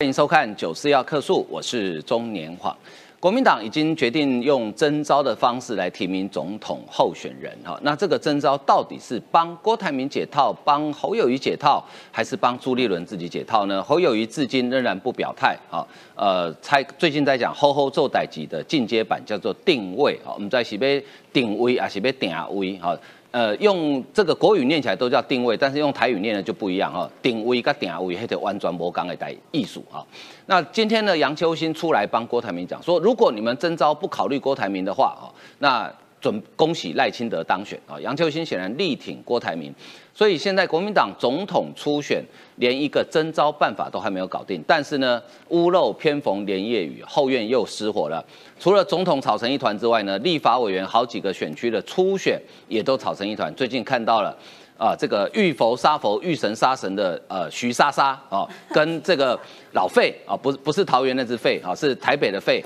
[0.00, 2.72] 欢迎收看《九四要客诉》，我是中年晃。
[3.18, 13.82] 国民党已经决定用征召的方式来提名总统候选人哈，那这个征召到底是帮郭台铭解套，帮侯友谊解套，还是帮朱立伦自己解套呢？
[13.82, 15.84] 侯友谊至今仍然不表态哈，
[16.14, 22.96] 呃，猜最近在讲“吼吼做代级”的进阶版叫做定位啊，我们在是被定位还是被定位哈？
[23.30, 27.08] 呃，用这个国语念起来都叫定位，但是用台语念的就不一样哈。
[27.20, 30.04] 定位跟定位，还得完全无讲的代艺术啊。
[30.46, 35.92] 那今天呢，杨秋兴出来帮郭台铭讲说，如果你们征召不考虑郭台铭的话哈，那。
[36.20, 38.00] 准恭喜赖清德当选啊！
[38.00, 39.72] 杨秋兴显然力挺郭台铭，
[40.12, 42.22] 所以现在国民党总统初选
[42.56, 44.62] 连一个征召办法都还没有搞定。
[44.66, 48.24] 但是呢，屋漏偏逢连夜雨，后院又失火了。
[48.58, 53.54] 除了总统吵成一团之外呢，立法委员好几个选区的初选也都吵成一团。
[53.54, 54.36] 最近看到了
[54.76, 59.38] 啊，这个遇佛杀佛、遇神杀神的呃徐莎莎啊，跟这个
[59.72, 62.64] 老费啊，不不是桃园那只费啊，是台北的费，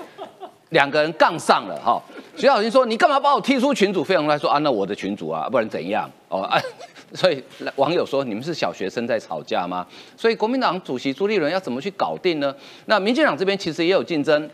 [0.73, 2.01] 两个人杠上了哈。
[2.35, 6.59] 徐小新说：“你干嘛把我踢出群主？”费鸿泰说：“啊，那我的群主啊，不然怎样？”哦，啊，
[7.13, 7.41] 所以
[7.75, 9.85] 网友说：“你们是小学生在吵架吗？”
[10.17, 12.53] 所以国民党主席朱立伦要怎么去搞定呢？
[12.87, 14.49] 那民进党这边其实也有竞争，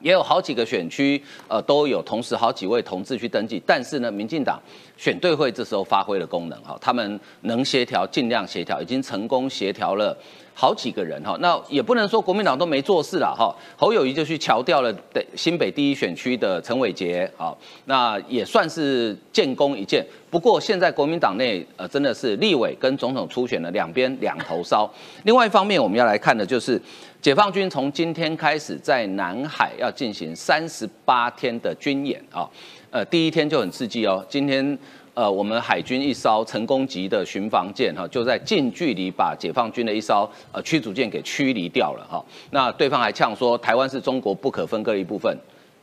[0.00, 3.62] 也有好几个选区，呃，都有同时好几位同志去登记。
[3.66, 4.60] 但是呢，民进党
[4.98, 10.14] 选对会这时候发挥了功能，哈，他们能协调，尽量协调，已经成功协调了。
[10.58, 13.54] 好几个人哈，那也不能说国民党都没做事了哈。
[13.76, 20.02] 侯友谊就去调调了的新北第一选区的陈伟杰，好，那也算是建功一件。
[20.30, 24.90] 不过现在国民党内呃真的是立委跟总统初选的两边两头烧。
[25.24, 26.80] 另外一方面，我们要来看的就是
[27.20, 32.48] 解放军从今天开始在南海要进行三十八天的军演啊，
[32.90, 34.78] 呃，第一天就很刺激哦，今天。
[35.16, 42.22] 呃，我们海军一艘成功级的巡防舰哈，就在近距离把解放军的一艘呃驱逐舰给驱离掉了哈。
[42.50, 45.34] 那对方还呛说台湾是中国不可分割的一部分，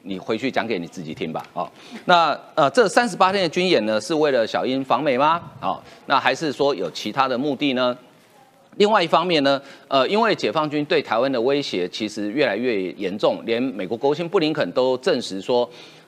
[0.04, 1.44] 你回去讲给你自己听吧。
[1.54, 1.68] 哦，
[2.06, 5.42] 那呃这三十八天的军演呢，是为了小英访美吗？
[5.60, 7.98] 哦，那还是说有其他的目的呢？
[8.78, 15.68] 另外一方面呢，呃，因为解放军对台湾的威胁其实越来越严重，连美国国务卿布林肯都证实说。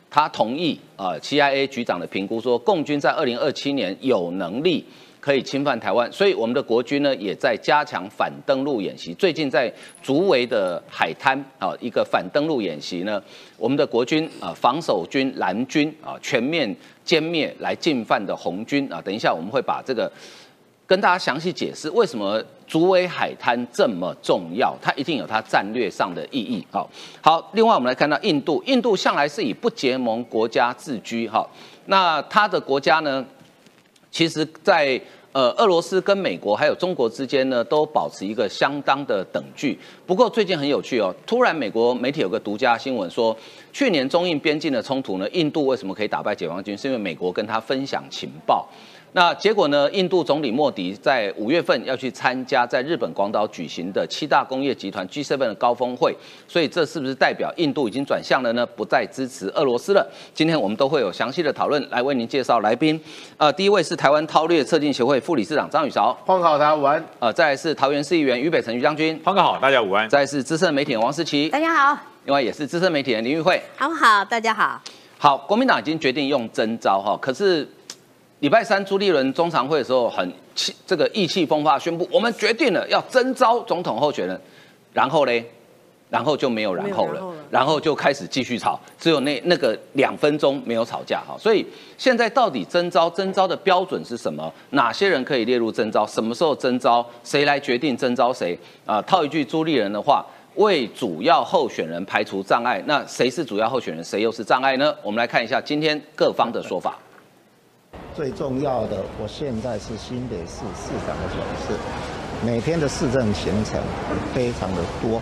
[0.10, 4.86] 他同意啊，CIA 局长的评估说，共军在二零二七年有能力
[5.20, 9.14] 可以侵犯台湾，所以我们的国军呢也在加强反登陆演习。
[9.16, 9.72] 最近在
[10.02, 13.22] 竹围的海滩啊，一个反登陆演习呢，
[13.58, 16.74] 我们的国军啊，防守军蓝军啊，全面
[17.06, 19.02] 歼灭来进犯的红军啊。
[19.02, 20.12] 等一下我们会把这个。
[20.88, 26.66] 跟大家详细解释为什么竹围海滩这么重要，它一定有它战略上的意义。
[26.72, 26.90] 好，
[27.22, 31.28] 好，另外我们来看到印度，印度向来是以不结盟国家自居。
[31.28, 31.48] 哈，
[31.86, 33.26] 那它的国家呢，
[34.10, 35.00] 其实，在
[35.32, 39.78] 呃俄罗斯跟美国还有中国之间呢，都保持一个相当的等距。
[40.06, 43.36] 不过最近很有趣哦，突然美国媒体有个独家新闻说，
[43.74, 46.78] 去年中印边境的冲突呢，印度为什么可以打败解放军？
[46.78, 48.68] 是因为美国跟他分享情报。
[49.16, 49.90] 那结果呢？
[49.94, 56.14] 印度总理莫迪在五月份要去参加在日本广岛举行的七大工业集团 G7 的高峰会，
[56.50, 58.66] 所以这是不是代表印度已经转向了呢？
[58.66, 60.06] 不再支持俄罗斯了？
[60.34, 63.00] 今天我们都会有详细的讨论，来为您介绍来宾。
[63.38, 67.02] 呃，第一位是台湾韬略策进协会副理事长张宇韶，方哥好，大家午安。
[67.20, 70.10] 呃，再来是桃园市议员于北辰于将军，方哥好，大家午安。
[70.10, 71.98] 再来是资深媒体人王思琪，大家好。
[72.26, 74.82] 另外也是资深媒体人林玉慧，好好，大家好。
[75.18, 77.66] 好，国民党已经决定用真招哈，可是。
[78.40, 84.40] 礼拜三朱立伦中常会的时候，很气这个意气风发，宣布我们决定了要征召总统候选人，
[84.94, 85.44] 然后嘞，
[86.10, 91.36] 然后就没有然后了，然后就开始继续吵，只有那那个两分钟没有吵架哈。
[91.40, 91.66] 所以
[91.98, 94.54] 现在到底征召征召的标准是什么？
[94.72, 96.06] 哪些人可以列入征召？
[96.06, 97.04] 什么时候征召？
[97.24, 98.58] 谁来决定征召谁？
[98.86, 100.24] 啊，套一句朱立伦的话，
[100.56, 102.84] 为主要候选人排除障碍。
[102.86, 104.04] 那谁是主要候选人？
[104.04, 104.94] 谁又是障碍呢？
[105.02, 107.00] 我们来看一下今天各方的说法。
[108.16, 111.74] 最重要的，我现在是新北市市长的角色，
[112.46, 113.78] 每天的市政行程
[114.34, 115.22] 非常的多，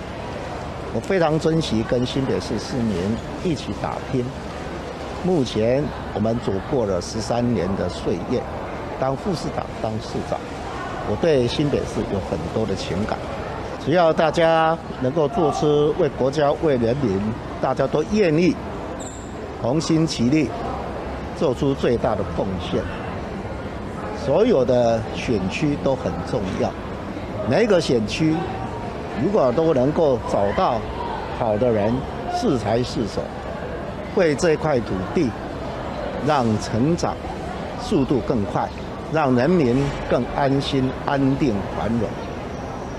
[0.93, 2.95] 我非常珍惜跟新北市市民
[3.43, 4.23] 一起打拼。
[5.23, 5.83] 目前
[6.13, 8.39] 我们走过了十三年的岁月，
[8.99, 10.39] 当副市长、当市长，
[11.09, 13.17] 我对新北市有很多的情感。
[13.83, 17.19] 只要大家能够做出为国家、为人民，
[17.59, 18.55] 大家都愿意
[19.63, 20.47] 同心齐力。
[21.43, 22.81] 做出最大的贡献，
[24.17, 26.71] 所有的选区都很重要。
[27.49, 28.33] 每一个选区
[29.21, 30.79] 如果都能够找到
[31.37, 31.93] 好的人，
[32.33, 33.21] 适才适手，
[34.15, 35.29] 为这块土地
[36.25, 37.13] 让成长
[37.81, 38.65] 速度更快，
[39.11, 42.07] 让人民更安心、安定、繁荣。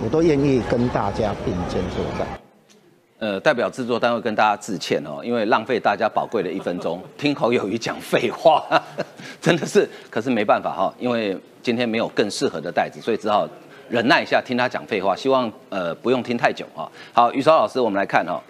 [0.03, 2.44] 我都愿意跟大家并肩作战。
[3.25, 8.63] 呃，代表制作单位跟大家致歉哦，因为浪费大家宝贵的一分钟， 听侯友谊讲废话，
[9.41, 13.49] 真的是，可是没办法哈，因为今天没有更适合的袋子，所以只好
[13.89, 16.87] 忍耐一下听他讲废话，希望呃不用听太久哈。
[17.15, 18.43] 好，于超老师，我们来看哈，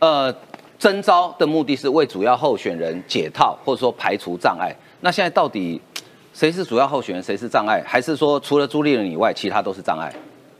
[0.00, 0.34] 呃，
[0.80, 5.80] 征招的目的是为主要候选人解套或者说排除障碍，那现在到底
[6.34, 10.12] 谁是主要候选人，谁是障碍，还是说除了朱立伦以外，其他都是障碍？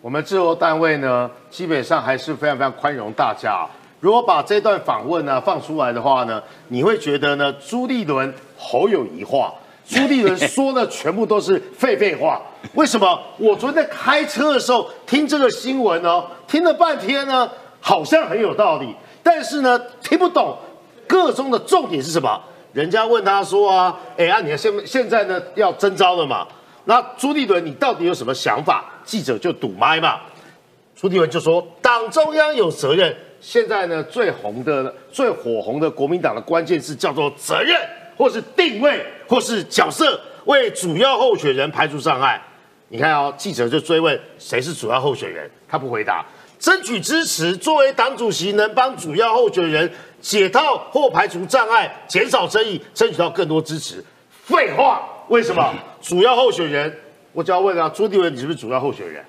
[0.02, 3.64] 我们制作单位呢，基本上还是非常非常宽容大家。
[4.00, 9.54] 如果把这段访问呢放出来的话呢，你会觉得呢朱立伦侯友谊话，
[9.88, 12.43] 朱立伦说的 全部都是废废话。
[12.75, 13.16] 为什么？
[13.38, 17.48] 我昨天在开车的时候听这个新闻哦，听了半天呢，
[17.81, 20.58] 好像很有道理，但是呢听不懂
[21.06, 22.43] 个中的重点是什么。
[22.72, 26.44] 人家问他说啊，哎啊，你现现在呢要征招了嘛？
[26.84, 28.84] 那朱立伦，你到底有什么想法？
[29.05, 30.20] 记者就堵麦嘛。
[30.96, 33.14] 朱立伦就说：“党中央有责任。
[33.40, 37.76] 现在呢，最红的、最火红的国民党的关键字叫做责任，
[38.17, 42.40] 或是定位，或是角色，为主要候选人排除障碍。
[42.88, 46.25] 你看哦，记者就追问谁是主要候选人，他不回答。
[46.61, 49.90] 争取支持，作为党主席，能帮主要候选人
[50.20, 54.05] 解套或排除障碍，减少争议，争取到更多支持。
[54.44, 56.96] 废话，为什么？”主要候选人，
[57.32, 59.24] 我就要问啊，朱立伦你是不是主要候选人？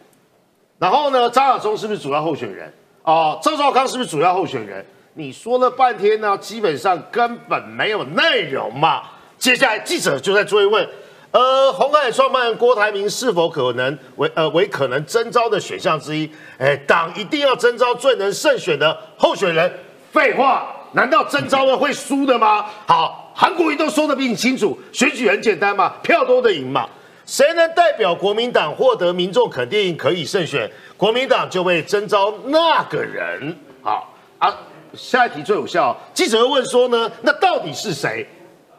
[0.79, 2.73] 然后呢，张亚中是不是主要候选人？
[3.03, 4.85] 哦，赵少康是不是主要候选人？
[5.13, 9.03] 你说了半天呢，基本上根本没有内容嘛。
[9.37, 10.89] 接下来记者就在追问，
[11.31, 16.29] 呃，红海创办人郭台铭是否可能为呃为可能征召的选项之一？
[16.57, 19.71] 哎，党一定要征召最能胜选的候选人？
[20.11, 22.65] 废话，难道征召了会输的吗？
[22.87, 23.22] 好。
[23.33, 26.87] 韩国瑜都说的比你清楚，选举很简单嘛，票多的赢嘛。
[27.25, 33.57] 谁能代表国民党获得民众肯定可以胜选，国民党就会征召那个人。
[33.81, 34.53] 好啊，
[34.93, 35.97] 下一题最有效。
[36.13, 38.27] 记者问说呢，那到底是谁？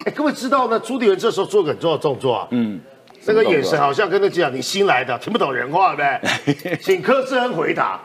[0.04, 0.78] 哎，各位知道呢？
[0.78, 2.78] 朱立伦这时候做个很重要的动作啊，嗯，
[3.24, 6.20] 那个眼神好像跟他讲，你新来的听不懂人话呗，
[6.82, 7.98] 请柯志恩回答。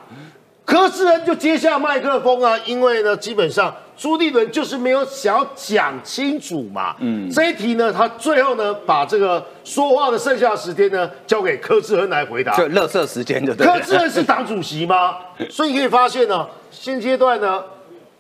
[0.69, 6.95] 柯志恩就接下麦克风啊，因为呢，基本上朱立伦就是没有想要讲清楚嘛。
[7.00, 12.56] 嗯，这一题呢，他最后呢，把这个说话的剩下时间呢，交给柯志恩来回答。
[12.56, 13.66] 就乐色时间就对。
[13.66, 15.16] 柯志恩是党主席吗？
[15.50, 17.63] 所以你可以发现呢，现阶段呢，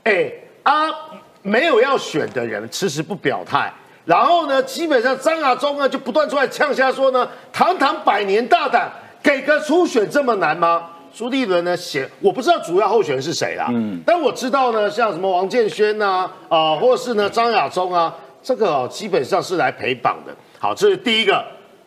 [0.05, 0.31] 哎
[0.63, 0.89] 啊，
[1.43, 3.71] 没有要选的人迟迟不表态，
[4.05, 8.89] 然后呢，基本上张亚中呢就不断出来呛下说呢，堂堂百年大党，
[9.21, 10.89] 给个初选这么难吗？
[11.13, 11.75] 朱立伦呢？
[11.75, 20.35] 写我不知道主要候选人是谁啦，嗯，但我知道呢，像什么王建轩呐，啊，或是呢张亚中啊，这个哦基本上是来陪绑的。
[20.59, 21.43] 好，这是第一个，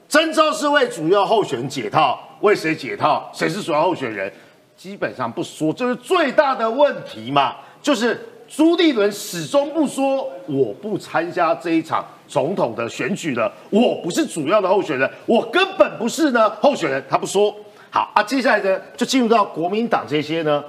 [0.09, 3.31] 征召是为主要候选人解套，为谁解套？
[3.33, 4.33] 谁是主要候选人？
[4.77, 7.57] 基本上不说，这是最大的问题嘛。
[7.81, 8.19] 就是
[8.49, 17.55] 朱立伦始终不说，我不参加这一场总统的选举了，我不是主要的候选人，我根本不是呢候选人，他不说。
[17.95, 20.65] 好啊，接下来呢，就进入到国民党这些呢，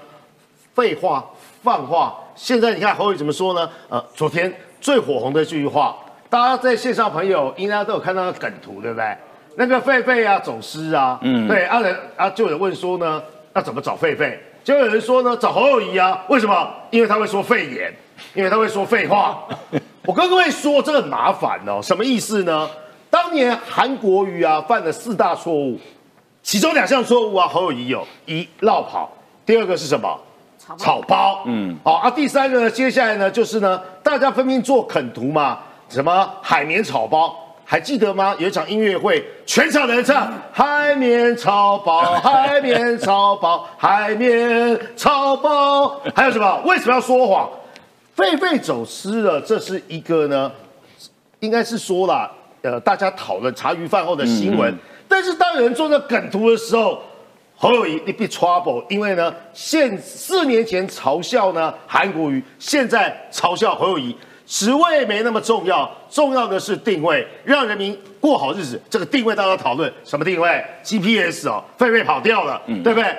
[0.76, 1.24] 废话、
[1.64, 2.14] 放话。
[2.36, 3.70] 现在你看侯宇怎么说呢？
[3.88, 5.96] 呃，昨天最火红的这句话，
[6.30, 9.16] 大家在线上朋友应该都有看到梗图，对不对？
[9.56, 13.24] 那个狒狒啊，走失啊，嗯，对，啊人啊，就有人问说呢，
[13.54, 14.38] 那怎么找狒狒？
[14.62, 16.74] 就有人说呢，找侯友谊啊，为什么？
[16.92, 17.94] 因为他会说肺炎，
[18.34, 19.48] 因为他会说废话。
[20.06, 22.70] 我跟各位说，这很麻烦哦，什么意思呢？
[23.10, 25.80] 当年韩国瑜啊，犯了四大错误。
[26.44, 29.10] 其中两项错误啊，侯友谊有一绕跑，
[29.46, 30.20] 第二个是什么？
[30.78, 31.42] 草包。
[31.46, 32.12] 嗯，好啊。
[32.12, 35.60] 第三个呢，接下来呢，就是呢，大家分明做啃图嘛，
[35.90, 37.34] 什么海绵草包，
[37.66, 38.36] 还记得吗？
[38.38, 46.62] 有一场音乐会，全场的人唱海绵草包， 海绵草包，海绵草包，还有什么？
[46.66, 47.50] 为什么要说谎？
[48.16, 50.52] 狒狒走失了，这是一个呢，
[51.40, 52.30] 应该是说了，
[52.62, 54.78] 呃，大家讨论茶余饭后的新闻。
[55.14, 57.00] 但是当有人做那梗图的时候，
[57.56, 64.18] 侯友谊你被 trouble，因为呢，现四年前嘲笑呢韩国瑜，现在嘲笑侯友谊，
[64.48, 68.82] 职位没那么重要，重要的是定位，让人民过好日子。
[68.90, 73.16] 这个定位大家讨论什么定位？GPS 哦，狒狒跑掉了，对不对？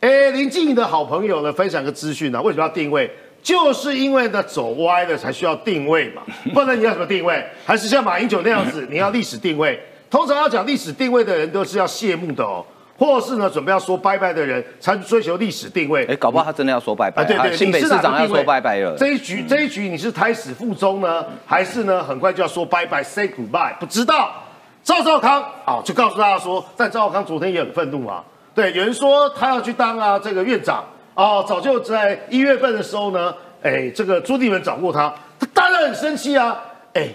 [0.00, 3.10] 哎，林静怡的好朋友呢，分享个资讯呢，为什么要定位？
[3.42, 6.22] 就是因为呢走歪了才需要定位嘛，
[6.54, 7.44] 不然你要什么定位？
[7.66, 9.78] 还是像马英九那样子，你要历史定位？
[10.14, 12.64] 通常要讲历史定位的人都是要谢幕的哦，
[12.96, 16.06] 或是呢准备要说拜拜的人才追求历史定位。
[16.06, 17.24] 哎，搞不好他真的要说拜拜。
[17.24, 18.94] 对对，新北市长要说拜拜了。
[18.96, 23.74] 这一局这一局你是胎死腹中呢，还是呢很快就要说拜拜，say goodbye？
[23.80, 24.30] 不知道。
[24.84, 28.22] 赵少康啊，就告诉大家说，但赵少康昨天也很愤怒啊，
[28.54, 36.56] 对，有人说他要去当啊这个院长啊，早就在一月份的时候呢，哎，这个朱立伦找过他，他当然很生气啊，
[36.92, 37.08] 哎，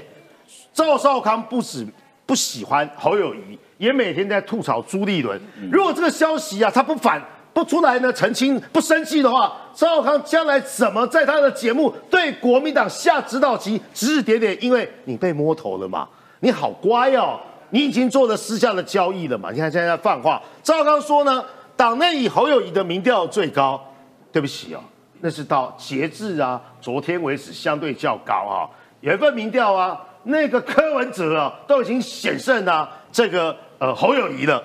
[0.74, 1.88] 赵少康不止
[2.30, 5.42] 不喜欢侯友谊，也每天在吐槽朱立伦。
[5.72, 7.20] 如果这个消息啊，他不反
[7.56, 14.56] 不出来呢澄清不生气的话，赵少康将来怎么在他的节目对国民党下指导棋，指指点点？
[14.64, 16.08] 因为你被摸头了嘛，
[16.42, 17.40] 你好乖哦。
[17.72, 19.50] 你已经做了私下的交易了嘛？
[19.50, 21.44] 你看现在在放话，赵康说呢，
[21.76, 23.84] 党内以侯友谊的民调最高。
[24.32, 24.80] 对不起哦，
[25.22, 28.70] 那是到截至啊昨天为止相对较高啊。
[29.02, 34.62] 有一份民调啊，那个柯文哲啊都已经险胜啊这个呃侯友谊了。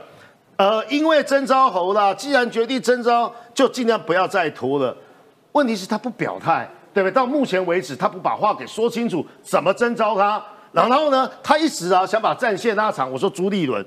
[0.57, 4.97] 呃，因为征召侯啦，既然决定征召，就尽量不要再拖了。
[5.51, 7.13] 问题是他不表态，对不对？
[7.13, 10.41] 到目前为止，他不把话给说清楚，怎么征召他？
[10.71, 13.11] 然后呢，他一直啊想把战线拉长。
[13.11, 13.85] 我说朱立伦、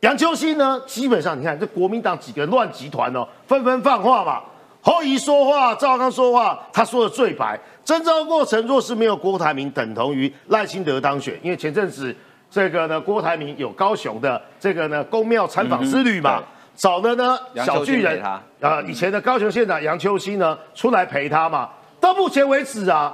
[0.00, 4.40] 杨秋兴呢，基本上你看这国民党几个乱集团哦，纷纷放话嘛。
[4.82, 7.60] 侯怡说话，赵刚说话，他说的最白。
[7.90, 11.36] 征召过程若是没有郭台铭，等同于赖清德当选。
[11.42, 12.14] 因为前阵子
[12.48, 16.40] 这个呢，郭台铭有高雄的这个呢公庙参访之旅嘛，
[16.76, 21.68] 找的呢小巨人啊，以前的高雄县长杨秋兴呢出来陪他嘛。
[21.98, 23.12] 到目前为止啊，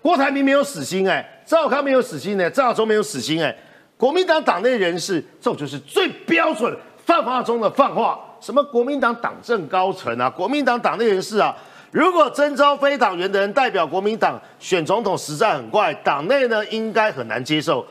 [0.00, 1.42] 郭台铭没有死心哎。
[1.44, 3.54] 赵康没有死心呢，赵忠没有死心哎，
[3.98, 8.18] 国民党党内人士，这种就是最标准泛话中的泛话。
[8.40, 11.54] 什么国民党党政高层啊，国民党党内人士啊，
[11.94, 17.86] 如果征召非党员的人代表国民党选总统，实在很怪，党内呢应该很难接受。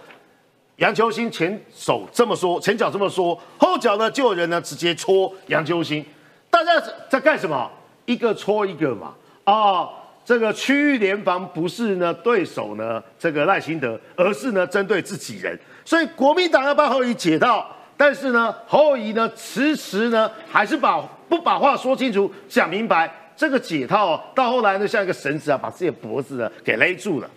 [0.75, 6.05] 杨秋兴前手这么说，前脚这么说，后脚呢就有人呢直接戳杨秋兴，
[6.49, 6.71] 大家
[7.07, 7.71] 在干什么？
[8.03, 9.13] 一个戳一个嘛，
[9.45, 9.87] 啊。
[10.25, 27.29] 这个区域联防不是呢对手呢，这个赖清德，而是呢针对自己人，所以国民党要把侯友解到，但是呢侯友呢迟迟呢还是把不把话说清楚讲明白，这个解套到后来呢像一个绳子啊，把自己的脖子呢给勒住了。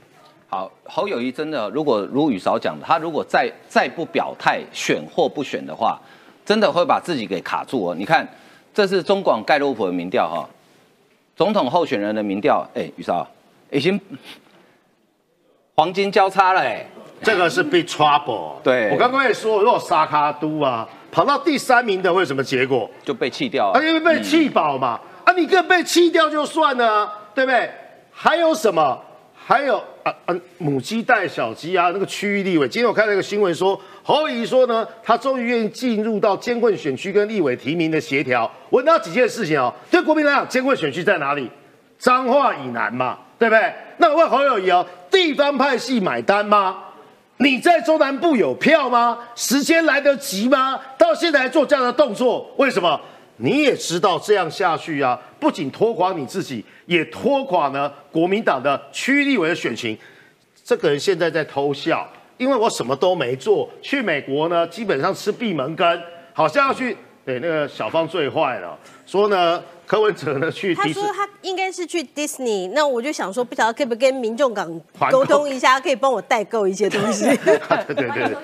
[0.49, 6.01] 好，侯友谊真的如果如雨嫂讲的，他如果再再不表态选或不选的话，
[6.45, 7.93] 真的会把自己给卡住哦。
[7.93, 8.25] 你看，
[8.73, 10.49] 这是中广盖洛普的民调哈。
[11.35, 13.29] 总统候选人的民调，哎，雨少
[13.73, 14.01] 已经
[15.75, 16.87] 黄金交叉了，哎，
[17.21, 18.53] 这个是 big trouble。
[18.63, 22.89] 对，我刚刚也说，如果沙卡都啊跑到第三名的，会什么结果？
[23.03, 27.69] 就被弃掉，了，因为被弃保嘛，啊，你个被弃掉就算了，对不对？
[28.13, 28.97] 还有什么？
[29.35, 32.69] 还有啊啊，母鸡带小鸡啊，那个区域立委。
[32.69, 38.49] 今天我看到一个新闻说，侯友说呢，他终于愿意进入到监困选区跟立委提名的协调。
[38.71, 41.51] 我问到几件事情哦，对国民来讲，监困选区在哪里？
[41.99, 43.75] 彰化以南嘛，对不对？
[43.97, 46.85] 那我问侯友谊哦，地方派系买单吗？
[47.39, 49.19] 你在中南部有票吗？
[49.35, 50.81] 时间来得及吗？
[50.97, 53.01] 到现在还做这样的动作，为什么？
[53.39, 59.97] 你也知道这样下去啊，不仅拖垮你自己，也拖垮呢国民党的区立委的选情。
[60.65, 66.03] 这个人现在在偷笑，因为我什么都没做，去美国呢，基本上吃闭门羹，
[66.33, 68.77] 好像要去对那个小芳最坏了，
[69.07, 77.25] 说呢柯文哲呢去，他说他应该是去 Disney，，那我就想说，不晓得可不可以跟民众党沟通一下，可以帮我代购一些东西。
[77.25, 78.37] 对 对对。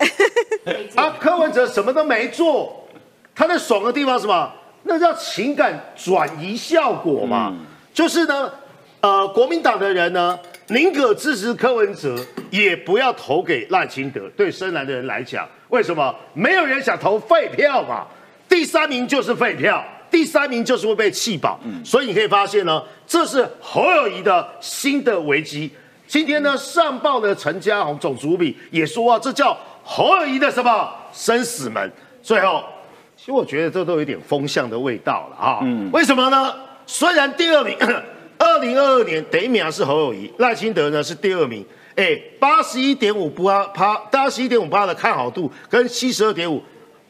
[0.94, 2.76] 啊，柯文哲什么都没做。
[3.34, 4.52] 他在爽的地方什么？
[4.82, 7.52] 那叫情感转移效果嘛。
[7.92, 8.50] 就是呢，
[9.00, 12.16] 呃，国民党的人呢，宁可支持柯文哲，
[12.50, 14.22] 也不要投给赖清德。
[14.36, 16.14] 对深蓝的人来讲，为什么？
[16.32, 18.06] 没有人想投废票嘛。
[18.48, 21.60] 第三名就是废票，第三名就是会被弃保。
[21.84, 25.70] 所以你可以发现呢，这是侯友谊的新的危机。
[26.06, 31.92] 今天呢，上报的陈家宏总主笔也说啊，这叫侯友谊的什么生死门。
[32.22, 32.64] 最后。
[33.20, 35.60] 其实我觉得这都有点风向的味道了啊！
[35.92, 36.54] 为什么呢？
[36.86, 37.76] 虽然第二名，
[38.38, 41.62] 二零二二年第一名是侯友谊，赖清德呢是第二名，
[41.96, 46.62] 哎，八十一点五八趴，八十一点五八的看好度跟七十二点五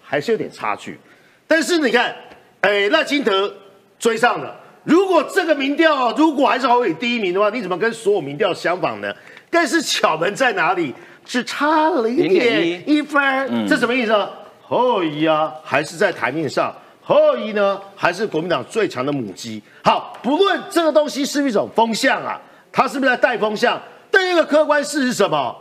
[0.03, 0.99] 还是有点差距。
[1.47, 2.13] 但是你看，
[2.63, 3.55] 哎，赖清德
[3.97, 4.59] 追上了。
[4.83, 9.15] 如果这个民调如果还是侯友第一名的话，你怎么跟所有民调相仿呢？
[9.49, 10.93] 但是巧门在哪里？
[11.25, 14.29] 只差零点一分，这什么意思？
[14.71, 16.73] 侯友谊啊，还是在台面上。
[17.03, 19.61] 侯友谊呢，还是国民党最强的母鸡。
[19.83, 23.77] 好，不论这个东西是一种风向啊，它是不是在带风向？
[24.13, 25.57] 第一个客观事实是什么？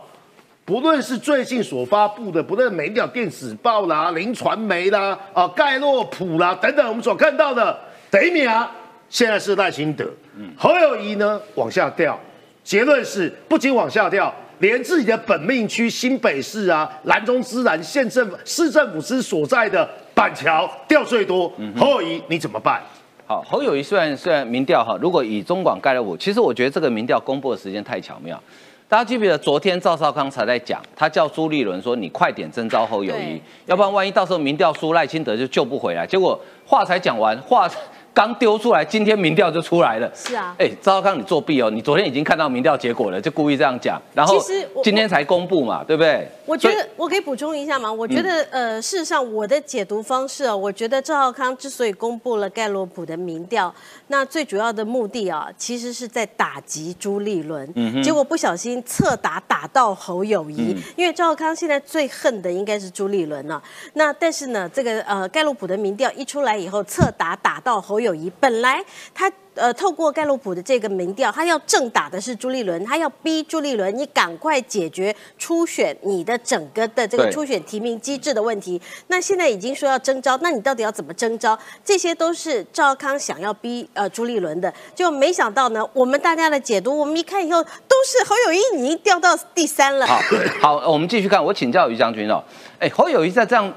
[0.64, 7.76] 不论是最近所发布的，不论每条电子报啦、零传媒啦、啊盖洛普啦等等，我们所看到的，
[8.12, 8.70] 第一名啊，
[9.08, 10.08] 现在是赖清德。
[10.56, 12.16] 侯友谊呢，往下掉。
[12.62, 14.32] 结论是，不仅往下掉。
[14.60, 22.80] 连自己的本命区新北市啊，南中之南县政府市政府之所在的板桥掉最多，侯友谊你怎么办？
[23.26, 28.40] 好，侯友谊虽然虽然民调哈，如果以中广盖了五，其实我觉得这个民调公布的时间太巧妙。
[28.86, 36.04] 大家记不记得昨天赵少康才在讲，他叫朱立伦说你快点征召侯友谊，要不然万一到时候民调输赖清德就救不回来。
[36.04, 37.70] 结果话才讲完，话
[38.12, 40.10] 刚丢出来，今天民调就出来了。
[40.14, 46.28] 是啊哎，赵少康你作弊哦，你昨天已经看到民调结果了，就故意这样讲，然后其实今天才公布嘛，对不对？
[46.44, 47.92] 我觉得我可以补充一下吗？
[47.92, 53.72] 我觉得、呃，事实上我的解读方式啊，我觉得赵浩康之所以公布了盖洛普的民调，
[54.08, 63.62] 那最主要的目的啊，其实是在打击朱立伦，结果不小心侧打打到侯友谊，因为赵浩康现在最恨的应该是朱立伦了、
[63.92, 69.30] 那但是呢，这个呃盖洛普的民调一出来以后，侧打打到侯友谊，本来他。
[69.56, 78.80] 呃，透过盖洛普的这个民调，他要正打的是朱立伦，他要逼朱立伦，你赶快解决初选你的整个的这个初选提名机制的问题。
[79.08, 81.58] 那现在已经说要征召，那你到底要怎么征召？
[81.84, 90.06] 这些都是赵康想要逼呃朱立伦的，就没想到呢，我们大家的解读，我们一看以后都是侯友谊已经掉到第三了。
[90.06, 90.20] 好，
[90.62, 91.44] 好，我们继续看。
[91.44, 92.42] 我请教于将军哦，
[92.78, 93.70] 哎，侯友谊在这样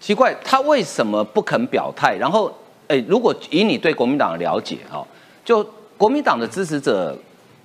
[0.00, 2.16] 奇怪，他为什么不肯表态？
[2.16, 2.52] 然后，
[2.88, 5.06] 哎，如果以你对国民党的了解哈、哦，
[5.44, 5.64] 就
[5.96, 7.16] 国民党的支持者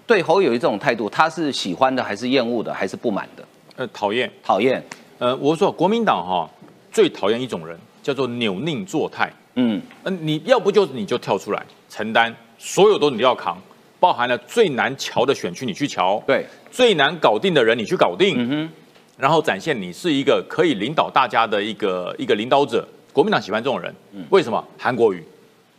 [0.07, 3.43] 对侯友谊这种态度，他是喜欢的，还是厌恶的，还是不满的？
[3.75, 4.31] 呃，讨厌。
[4.41, 4.81] 讨厌？
[5.17, 6.49] 呃，我说国民党哈、
[6.91, 9.31] 最讨厌一种人，叫做扭拧作态。
[9.55, 13.61] 嗯，呃，你要不就是你就跳出来承担，所有都你要扛，
[13.99, 18.69] 包含了最难瞧的选区你去瞧，对，最难搞定的人你去搞定，嗯哼，
[19.17, 22.87] 然后展现你是一个可以领导大家的一个一个领导者。
[23.19, 23.93] 国民党喜欢这种人，
[24.29, 24.63] 为什么？
[24.77, 25.21] 韩国瑜，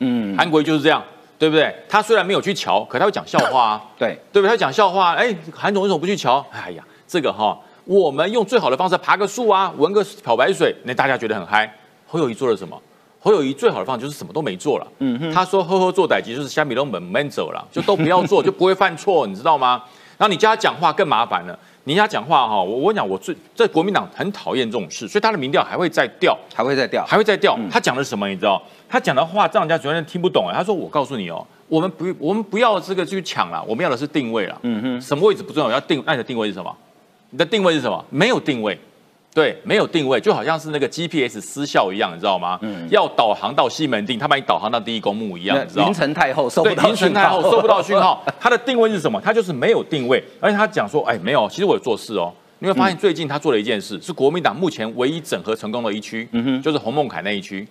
[0.01, 1.03] 嗯，韩国瑜就是这样，
[1.39, 1.75] 对不对？
[1.89, 3.85] 他虽然没有去瞧，可他会讲笑话啊。
[3.99, 4.51] 对，对不对？
[4.51, 6.45] 他讲笑话，哎，韩总为什么不去瞧？
[6.53, 11.75] 哎呀，这个哈、我们用最好的方式爬个树啊，闻个漂白水，那大家觉得很嗨。
[12.07, 12.79] 侯友谊做了什么？
[13.19, 14.87] 侯友谊最好的方法就是什么都没做了。
[14.99, 19.83] 嗯哼，他说呵呵做歹机就是虾米都门门走了，就都不要做， 就不会犯错，你知道吗？
[20.19, 21.59] 然后你叫他讲话更麻烦了。
[21.85, 26.39] 你跟他讲话哈，我我讲我最在国民党很讨厌这种事，所以他的民调还会再掉。
[26.55, 27.05] 还会再掉。
[27.07, 27.59] 还会再掉。
[27.71, 28.29] 他讲的是什么？
[28.29, 28.63] 你知道？
[28.89, 30.55] 他讲的话让人家觉得听不懂哎。
[30.55, 34.59] 他说：“我告诉你哦，我们不我们不要这个去抢了，我们要的是定位了。
[34.63, 36.03] 嗯哼，什么位置不重要，要定。
[36.07, 36.77] 那你的定位是什么？
[37.31, 38.05] 你的定位是什么？
[38.11, 38.79] 没有定位。
[39.33, 42.59] 对，没有定位，就好像是那个 GPS 失效一样，你知道吗？
[42.63, 45.95] 嗯，要导航到西门町，他把你导航到第一公墓一样，知道吗凌？
[45.95, 49.21] 晨太后收不对，到凌晨太后收不到讯号， 它的定位是什么？
[49.21, 52.33] 他就是没有定位，而且他讲说，哎，没有，其实我有做事哦。
[52.59, 57.67] 你会发现最近他做了一件事，是国民党目前唯一整合成功的一区，嗯哼就是洪孟凯那一区。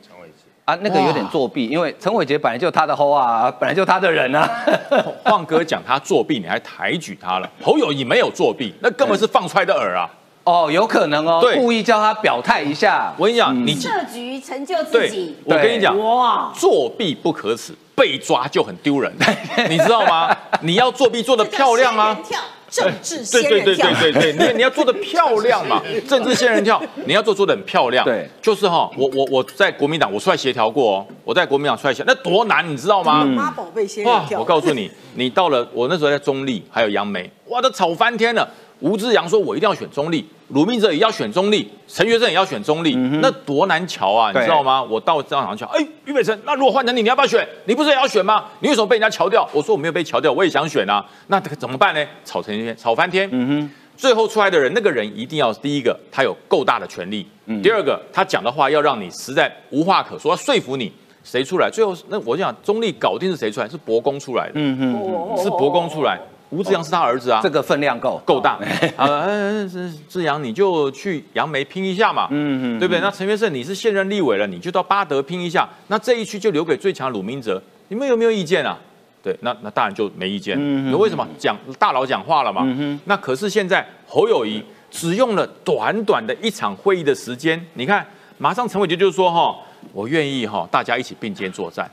[0.66, 4.48] 啊，那个有点作弊，因为陈伟杰本来就他的后啊，本来就他的人啊。
[5.26, 7.50] 晃哥讲他作弊，你还抬举他了。
[7.62, 10.10] 侯友谊没有作弊，那根本是放出来的饵啊！
[10.44, 13.14] 哦，有可能哦，故意叫他表态一下。
[13.18, 19.14] 我跟你讲，你设局成就自己，，我跟你讲，哇，作弊不可耻，被抓就很丢人，
[19.70, 20.36] 你知道吗？
[20.62, 22.18] 你要作弊做得漂亮啊！
[22.24, 23.76] 这叫仙人跳，政治对对对。
[23.76, 28.04] 对对对，你你要做的漂亮嘛， 政治仙人跳，你要做做的很漂亮。
[28.06, 33.24] 对，就是哈，我我我在国民党我出来协调过哦，我在国民党出来协调，那多难你知道吗？
[33.26, 34.26] 妈宝贝仙人！
[34.28, 34.40] 跳。
[34.40, 38.48] 我告诉你，你到了我那时候在中立，还有杨梅，哇，都吵翻天了。
[38.80, 44.82] 吴志阳说：“我一定要选中立，鲁明哲也要选中立，陈学正也要选中立，那多难瞧啊，你知道吗？
[44.82, 47.48] 我到战场瞧，哎，俞北辰，那如果换成你，你要不要选？
[47.66, 48.46] 你不是也要选吗？
[48.62, 49.48] 你为什么被人家瞧掉？
[49.52, 51.06] 我说我没有被瞧掉，我也想选啊。
[51.28, 52.06] 那这个怎么办呢？
[52.24, 53.28] 吵成天，吵翻天。
[53.32, 57.26] 嗯哼，最后出来的人，那个人一定要第一个，他有够大的权力；
[57.62, 60.92] 第二个，他讲的话要让你实在无话可说，要说服你。
[61.22, 61.70] 谁出来？
[61.70, 63.68] 最后那我想中立搞定是谁出来？
[63.68, 64.54] 是博公出来的。
[64.56, 66.18] 嗯哼，是博公出来，
[66.50, 67.40] 吴志阳是他儿子啊。
[67.44, 68.22] 这个分量够。
[68.26, 68.60] 够大
[68.98, 69.06] 啊！
[69.06, 73.02] 呃志志阳，你就去杨梅拼一下嘛，嗯嗯，对不对？
[73.02, 78.78] 那陈元胜你是现任立委了，你就到巴德拼一下，那这一区就留给最强鲁明哲，你们有没有意见啊？
[79.22, 80.56] 对，那那当然就没意见。
[80.60, 82.62] 嗯，为什么讲大佬讲话了嘛？
[82.66, 88.06] 嗯那可是现在侯友谊只用了短短的一场会议的时间，你看，
[88.38, 89.56] 马上陈伟杰就说哈，
[89.92, 91.90] 我愿意哈，大家一起并肩作战。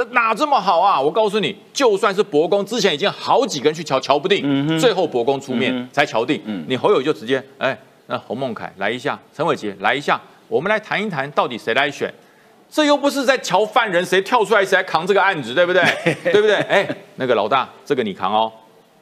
[0.00, 0.98] 这哪这么好啊？
[0.98, 6.40] 我告诉你，就算是伯公之前已经好几个人去瞧，瞧不定，最后伯公出面才瞧定。
[6.66, 12.10] 你侯友就直接，哎，那洪孟凯来一下，陈伟杰来一下，我们来谈一谈，到底谁来选？
[12.70, 15.82] 这又不是在瞧犯人，谁跳出来谁来扛这个案子，对不对？
[16.32, 16.54] 对不对？
[16.62, 18.50] 哎，那个老大，这个你扛哦。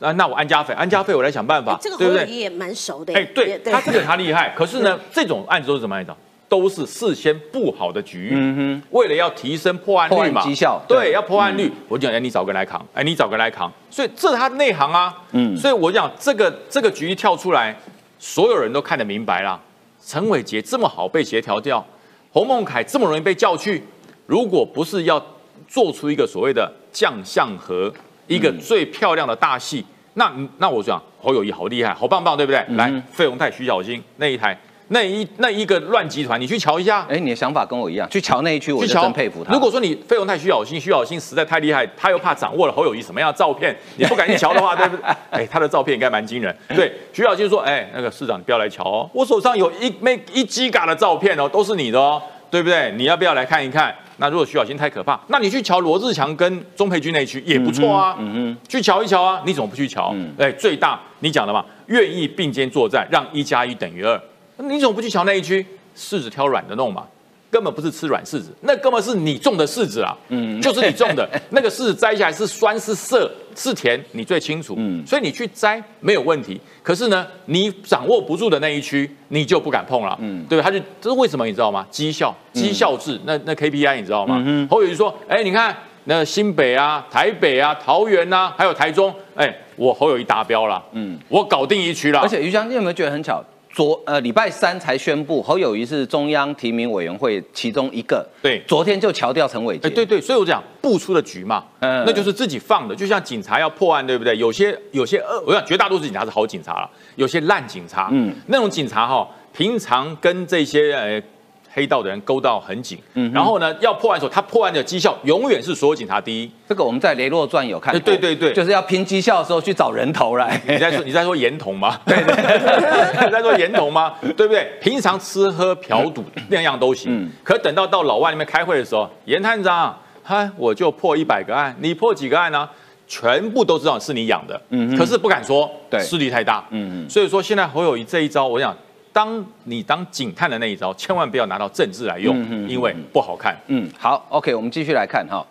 [0.00, 2.22] 啊，那我安家费，安家费我来想办法，哎这个侯对不对？
[2.22, 3.14] 友也蛮熟的。
[3.14, 6.16] 哎，对也他这个他厉害， 可是呢，这种案子都是怎么来的？
[6.48, 10.80] 都是事先布好的局，嗯哼，为了要提升破案率嘛，案绩效。
[10.88, 11.12] 对，对。
[11.12, 17.76] 要破案率，我讲，哎，你找个人来扛，哎，你找个人来扛，所以这是他的内行啊，嗯，所以我讲这个这个局一跳出来，
[18.18, 19.60] 所有人都看得明白啦。
[20.02, 21.84] 陈伟杰这么好被协调掉，
[22.32, 23.82] 洪孟凯这么容易被叫去，
[24.26, 25.22] 如果不是要
[25.66, 27.92] 做出一个所谓的将相和
[28.26, 29.84] 一个最漂亮的大戏，
[30.14, 32.64] 那那我讲侯友谊好厉害，好棒棒，对不对？
[32.70, 34.58] 来，费鸿泰、徐小新那一台。
[34.88, 37.06] 那一那一个乱集团，你去瞧一下。
[37.08, 39.52] 哎，你的想法跟我一样，去瞧那一区，我就真佩服他。
[39.52, 45.04] 如果说你费用太、徐小新，徐小新实在太厉害，他又怕掌握了侯友谊什么样的照片，你不敢去瞧的话， 对不对？
[45.30, 46.56] 哎，他的照片应该蛮惊人。
[46.68, 52.92] 对，徐小新说：“哎，那个市长，你不要来瞧哦，我手上有一枚一 G 嘎的照片哦，都是你的哦，对不对？
[52.96, 53.94] 你要不要来看一看？
[54.20, 60.14] 那如果徐小新太可怕，那你去瞧罗志强跟钟培军那一区也不错啊，嗯嗯，去瞧一瞧啊，你怎么不去瞧？
[60.38, 64.18] 哎，最大你讲了嘛，愿意并肩作战，让一加一等于二。”
[64.58, 65.64] 你怎么不去瞧那一区？
[65.96, 67.04] 柿子挑软的弄嘛，
[67.50, 76.60] 根本不是吃软柿子，那根本是你种的柿子啊，嗯，就是你种的 那个柿子摘下来是酸是涩是甜，你最清楚，嗯，所以你去摘没有问题。
[76.82, 81.84] 可是呢，你掌握不住的那一区，你就不敢碰了，嗯，对他就这是为什么你知道吗？
[81.90, 84.36] 绩效绩效制，那那 KPI 你知道吗？
[84.70, 92.20] 侯友谊说，哎，你看那新北啊、台北啊、桃园啊，还有台中，哎，我侯友谊达标了，嗯，我搞定一区了。
[92.20, 93.44] 而且于江，你有没有觉得很巧？
[93.78, 104.36] 昨呃礼拜三才宣布侯友谊是中央提名委员会其中一个，对，昨天就调掉陈伟杰，对对，所以我讲不出的局嘛，嗯，那就是自己放的，就像警察要破案，对不对？
[104.36, 111.22] 有些有些呃，我想绝大多数警察是好警察了，有些烂警察，嗯，那种警察哈，平常跟这些呃。
[111.72, 116.50] 黑道的人勾到很紧，嗯，然后呢，要破案的时候，他破案的绩效永远是所有警察第一。
[116.68, 120.60] 这个我们在雷洛传有看，对对对，就是要拼绩效的时候去找人头来。
[120.66, 122.00] 你在说你在说 严童吗？
[122.06, 122.34] 对对，
[123.26, 124.14] 你在说严童吗？
[124.36, 124.70] 对不对？
[124.80, 132.68] 平常吃喝嫖赌那样都行，可等到到老外那边开会的时候，严探长，嗨，我就破一百个案，你破几个案呢？
[133.06, 138.76] 全部都知道是你养的，嗯，可是不敢说，对，势力太大，嗯嗯，所以说现在侯友谊这一招，我想。
[139.18, 142.36] 当你当警探的那一招，千万不要拿到政治来用，
[142.68, 143.56] 因为不好看。
[143.66, 145.44] 嗯，好，OK，我们继续来看哈。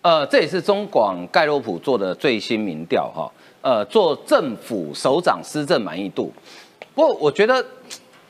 [0.00, 3.30] 呃，这也是中广盖洛普做的最新民调哈。
[3.60, 6.32] 呃，做政府首长施政满意度。
[6.94, 7.62] 不过我觉得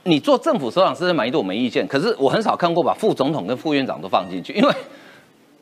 [0.03, 4.74] 你做政府首长施政满意度我没意见，可是我很少看过把副总统跟副院长都放进去，因为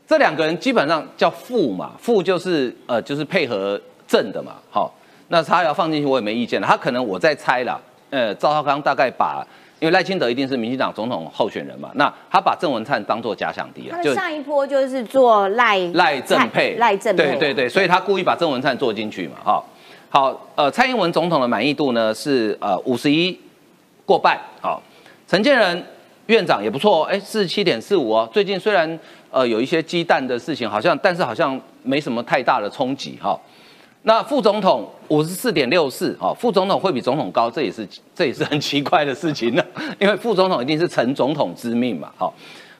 [0.06, 4.54] 这两个人基本上叫副嘛，副就是呃就是配合正的嘛。
[4.70, 4.90] 好，
[5.28, 6.66] 那他要放进去我也没意见了。
[6.66, 7.78] 他可能我在猜了。
[8.10, 9.46] 呃，赵少康大概把，
[9.80, 14.02] 因为赖清德一定是民进党总统候选人嘛，那他把郑文灿当做假想敌啊。
[14.02, 19.62] 就上一波就是做赖赖正配，赖正配，对对对，所以他故意把郑文灿做进去嘛，哈。
[20.10, 23.38] 好，呃，蔡英文总统的满意度呢是呃五十一
[24.06, 24.82] 过半，好，
[25.26, 25.84] 陈建仁
[26.26, 28.26] 院长也不错，哎，四十七点四五哦。
[28.32, 28.98] 最近虽然
[29.30, 33.38] 呃有一些鸡蛋的事情，好像但是好像没什么太大的冲击哈。
[34.02, 39.64] 那副总统五十四点六四，哦，副总统会比总统高，这也是这也是很奇怪的事情呢，
[39.98, 42.32] 因为副总统一定是承总统之命嘛，好，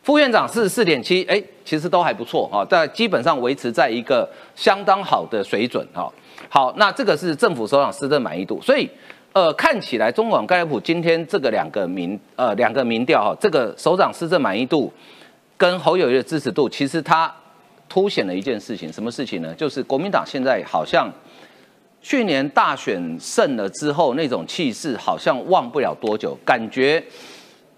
[0.02, 6.10] 副院长四十四点七，哎，其实都还不错哈，但基本上维持在一个相当好的水准哈。
[6.48, 8.88] 好，那这个是政府首长施政满意度，所以
[9.32, 14.90] 呃，看起来中广盖普今天这个两个民呃两个民调哈，这个首长施政满意度
[15.56, 17.34] 跟侯友谊的支持度，其实他。
[17.88, 19.54] 凸显了一件事情，什么事情呢？
[19.54, 21.10] 就是国民党现在好像
[22.02, 26.36] 去年大选胜了之后，那种气势好像忘不了多久。
[26.44, 27.02] 感觉，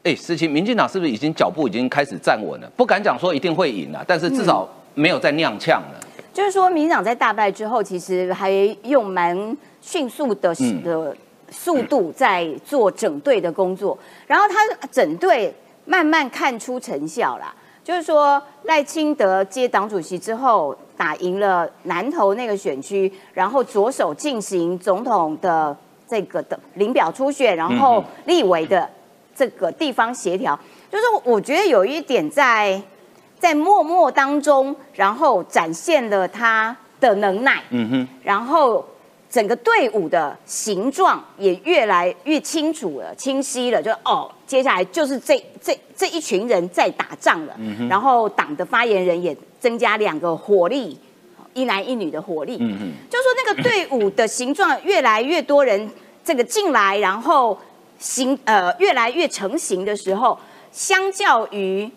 [0.03, 2.71] 哎，事情，民进党是不是已经脚步已经开始站稳了？
[2.77, 6.01] 不敢讲说一定会赢了，但是至少没有再踉跄了。
[6.33, 8.51] 就是说，民进党在大败之后，其实还
[8.85, 11.17] 用蛮迅速的的
[11.51, 15.53] 速度在做整队的工作，然后他整队
[15.85, 17.55] 慢慢看出成效了。
[17.83, 25.77] 就是说，赖清德接党主席之后，打赢了南投那个选区，然后着手进行总统的
[26.09, 28.89] 这个的领表初选，然后立委的
[29.35, 30.59] 这个地方协调。
[30.91, 32.81] 就是我觉得有一点在
[33.39, 37.63] 在默默当中，然后展现了他的能耐。
[37.71, 38.85] 嗯哼，然后。
[39.31, 47.57] 整个队伍的形状也越来越清楚了、清晰了，就哦，接下来就是这这这一群人在打仗了。
[47.89, 50.99] 然后党的发言人也增加两个火力，
[51.55, 52.57] 一男一女的火力。
[52.61, 55.89] 嗯就说那个队伍的形状越来越多人
[56.25, 57.57] 这个进来，然后
[58.01, 60.37] 形呃越来越成型的时候，
[60.73, 61.89] 相较于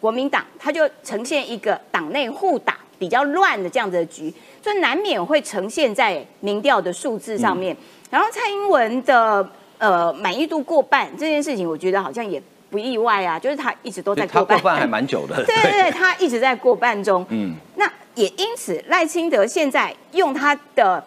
[0.00, 4.32] 国民党，它就呈现一个党内互打比较乱的这样子的局。
[4.72, 7.74] 就难免会呈现在民调的数字上面，
[8.10, 21.02] 然后蔡英文的呃满意度过半这件事情，我觉得好像也不意外啊，就是他一直都在过半，过半还蛮久的， 对对对，他一直在过半中，嗯，那也因此赖清德现在用他的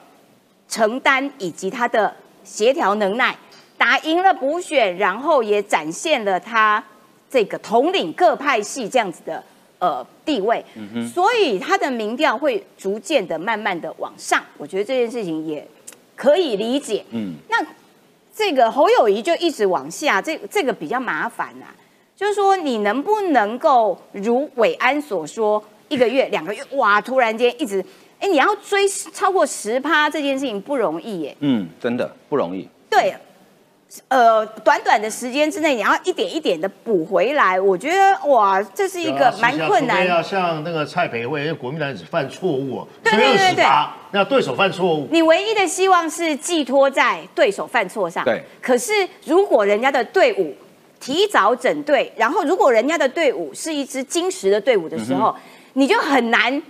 [0.67, 2.12] 承担以及他的
[2.43, 3.36] 协调能耐，
[3.78, 6.84] 打赢了补选，然后也展现了他
[7.30, 9.43] 这个统领各派系这样子的
[9.78, 10.64] 呃地位，
[11.14, 14.44] 所以他的民调会逐渐的慢慢的往上。
[14.58, 15.68] 我觉得这件事情也
[16.16, 17.04] 可以理解。
[17.12, 17.58] 嗯，那
[18.34, 21.66] 这个侯友谊就一直往下，这这个比较麻烦呐、
[22.16, 27.84] 就是说你能不能够如伟安所说，一个月、两个月，哇，突然间一直，
[28.20, 31.36] 哎，你要追超过十趴这件事情不容易耶。
[31.40, 32.68] 嗯，真的不容易。
[32.90, 33.14] 对，
[34.08, 40.08] 呃，短短的时间之内，你要一点一点的补回来，我觉得哇，这是一个蛮困难。
[40.08, 43.66] 要像那个蔡培慧，因为国民党只犯错误哦，对对对对
[44.12, 48.24] 那对手犯错误，你唯一的希望是寄托在对手犯错上。
[48.24, 48.42] 对。
[48.62, 48.94] 可是
[49.26, 50.56] 如果人家的队伍
[51.00, 55.36] 提早整队，然后如果人家的队伍是一支金石的队伍的时候，
[55.74, 56.62] 你就很难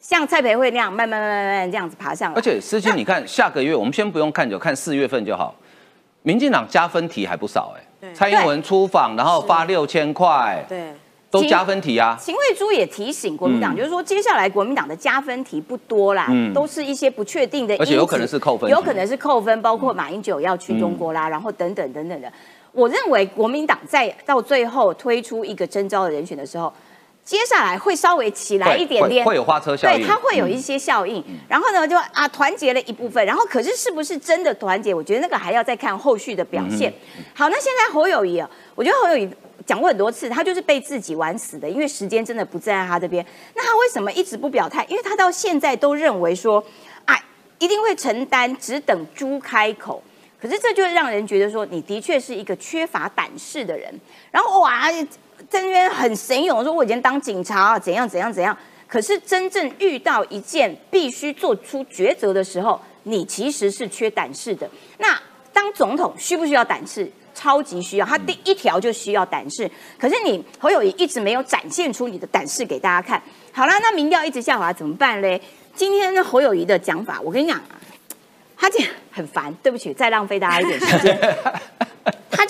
[0.00, 2.36] 像蔡培慧那样慢慢慢慢慢慢这样子爬上来。
[2.36, 5.54] 而且司机，你看下个月，我们先不用看就，看四月份就好。
[6.22, 10.92] 民进党加分题还不少哎，蔡英文出访，然后发六千块，对，
[11.30, 12.16] 都加分题啊。
[12.20, 22.30] 秦慧珠也提醒国民党，就是说接下来国民党的加分题不多啦，都是一些不确定的，而且有可能是扣分，有可能是扣分，包括马英九要去中国啦，然后等等等等的。
[22.72, 26.72] 我认为国民党在到最后推出一个征召的人选的时候。
[27.30, 31.24] 接下来会稍微起来一点点，会有花车效应，对，它会有一些效应。
[31.48, 34.92] 然后呢，就啊团结了一部分，然后可是是不是真的团结？
[34.92, 36.92] 我觉得那个还要再看后续的表现。
[37.32, 39.30] 好，那现在侯友谊啊，我觉得侯友谊
[39.64, 43.24] 讲过很多次，他就是被自己玩死的，因为时间真的不在他这边。
[43.54, 44.84] 那他为什么一直不表态？
[44.88, 46.60] 因为他到现在都认为说，
[47.04, 47.16] 啊，
[47.60, 50.02] 一定会承担，只等猪开口。
[50.42, 54.00] 可是这就会让人觉得说，你的确是一个缺乏胆识的人。
[54.32, 54.90] 然后哇。
[55.50, 58.56] 在那边很神勇，说我以前当警察啊，怎样怎样怎样。
[58.86, 64.70] 可是真正遇到一件必须做出抉择的时候，你其实是缺胆识的。
[64.98, 65.20] 那
[65.52, 67.10] 当总统需不需要胆识？
[67.32, 69.70] 超级需要，他第一条就需要胆识。
[69.98, 73.20] 可是你侯友谊一直没有展现出你的胆识给大家看。
[73.50, 75.40] 好了，那民调一直下滑怎么办嘞？
[75.74, 77.60] 今天侯友谊的讲法，我跟你讲，
[78.56, 78.78] 他这
[79.10, 79.54] 很烦。
[79.62, 81.18] 对不起，再浪费大家一点时间。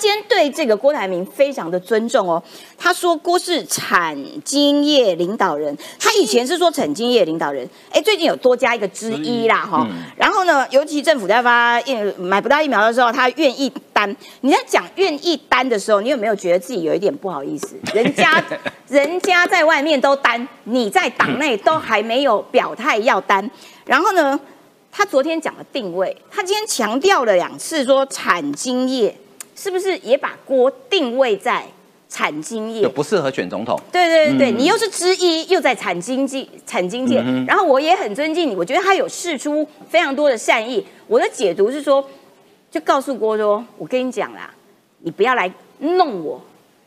[0.01, 2.41] 他今天对这个郭台铭非常的尊重哦。
[2.75, 9.87] 他说郭是产经业领导人，他以前是说产经业领导人，哎，最近有多加一个之一啦哈。
[10.17, 14.15] 然后呢，尤其政府在发疫买不到疫苗的时候，他愿意担。
[14.41, 17.75] 你在讲愿意担的时候，你有没有觉得自己有一点不好意思？
[17.93, 18.43] 人家
[18.87, 23.47] 人家在外面都担，你在党内都还没有表态要担。
[23.85, 24.39] 然后呢，
[24.91, 29.15] 他昨天讲了定位，他今天强调了两次说产经业。
[29.61, 31.63] 是不是也把锅定位在
[32.09, 32.87] 产经业？
[32.87, 33.79] 不适合选总统。
[33.91, 40.83] 对对对对，你又是之一，又在产经济、产经界，然后我也很尊敬你，我觉得他有试出非常多的善意。
[41.05, 42.03] 我的解读是说，
[42.71, 44.51] 就告诉郭说，我跟你讲啦，
[45.01, 46.41] 你不要来弄我，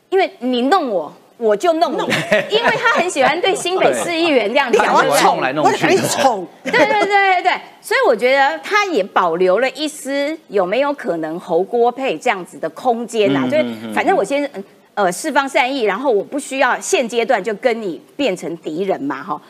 [0.09, 1.13] 因为你弄我。
[1.37, 1.97] 我就弄你，
[2.49, 6.47] 因为他很喜欢对新北市议员这样讲，我冲来弄去，冲。
[6.63, 13.45] 对对对对对，所以我觉得他也保留了一丝有没有可能侯郭配这样子的空间呐？
[13.51, 14.49] 就是反正我先
[14.93, 19.41] 呃释放善意，然后我不需要现阶段就跟你变成敌人嘛哈。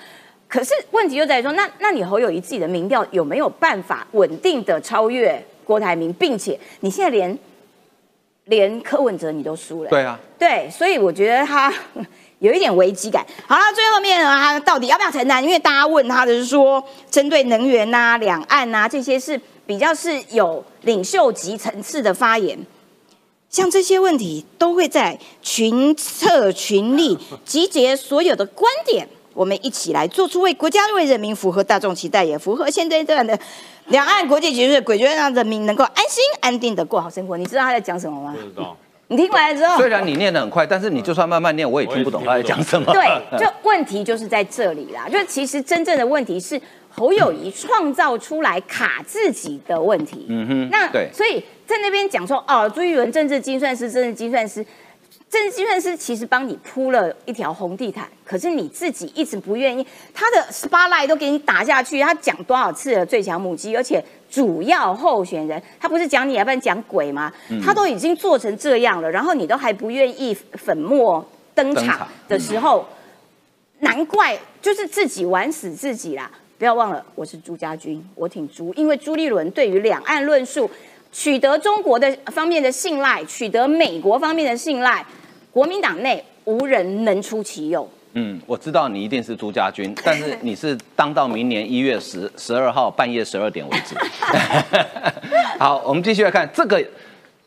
[0.47, 7.37] 可是问题就在于说，那那你侯友谊自己的民调有没有办法稳定的超越郭台铭，并且你现在连。
[8.45, 11.73] 连柯文哲你都输了，对啊，对，所以我觉得他
[12.39, 13.25] 有一点危机感。
[13.47, 15.43] 好了，最后面呢，他到底要不要承担？
[15.43, 22.59] 因为大家问他的是说，针对能源呐、两岸呐这些是比较是有领袖级层次的发言，
[23.49, 33.39] 像这些问题都会在群策群力，集结所有的观点，我们一起来做出为国家、为人民符合大众期待，也符合现阶段的。
[33.87, 37.37] 两岸国际局势，鬼觉让人民能够安心安定的过好生活。
[37.37, 38.35] 你知道他在讲什么吗？
[38.35, 38.75] 不知道。
[39.07, 42.91] 你听完了之后，虽然你念得很快，但是你就算慢慢念，我也听不懂他在讲什么。
[42.91, 45.07] 对，就问题就是在这里啦。
[45.07, 50.25] 就其实真正的问题是侯友谊创造出来卡自己的问题。
[50.29, 50.69] 嗯哼。
[50.71, 54.65] 那对，所以在那边讲说哦，朱一伦政治精算师，政治精算师。
[55.27, 59.85] 政治计算师其实帮你铺了一条红地毯，可是你自己一直不愿意。
[60.13, 67.33] 他的 spotlight 都给你打下去，他讲多少次了最强母鸡，而且主要候选人，他不是讲你，要不然讲鬼吗？
[67.61, 72.87] 他都已经做成这样了，然后你都还不愿意粉墨登场的时候，
[73.79, 76.31] 难怪就是自己玩死自己啦！
[76.57, 80.69] 不要忘了，我是朱家军，我挺朱，因为朱立伦对于两岸论述。
[81.15, 85.03] 取得中国的方面的信赖，取得美国方面的信赖，
[85.49, 87.89] 国民党内无人能出其右。
[88.11, 93.95] 嗯，我知道你一定是朱家军， 但是你是当到明年一月十十二号半夜十二点为止。
[95.57, 96.85] 好，我们继续来看这个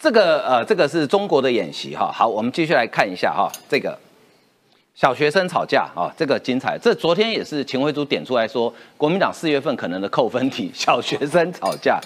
[0.01, 2.11] 这个呃，这个是中国的演习哈。
[2.11, 3.97] 好，我们继续来看一下哈，这个
[4.95, 6.79] 小学生吵架啊，这个精彩。
[6.81, 12.01] 这昨天也是秦惠珠点出来说，国民党四月份可能的扣分题，小学生吵架。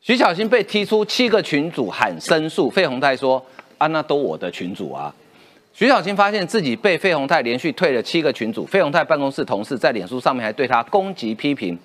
[0.00, 3.44] 徐小新被踢出七个群组喊申诉，费鸿泰说
[3.76, 5.12] 啊，那都我的群组啊。
[5.74, 11.76] 徐小新发现自己被费鸿泰连续退了七个群组，费鸿泰办公室同事在脸书上面还对他攻击批评，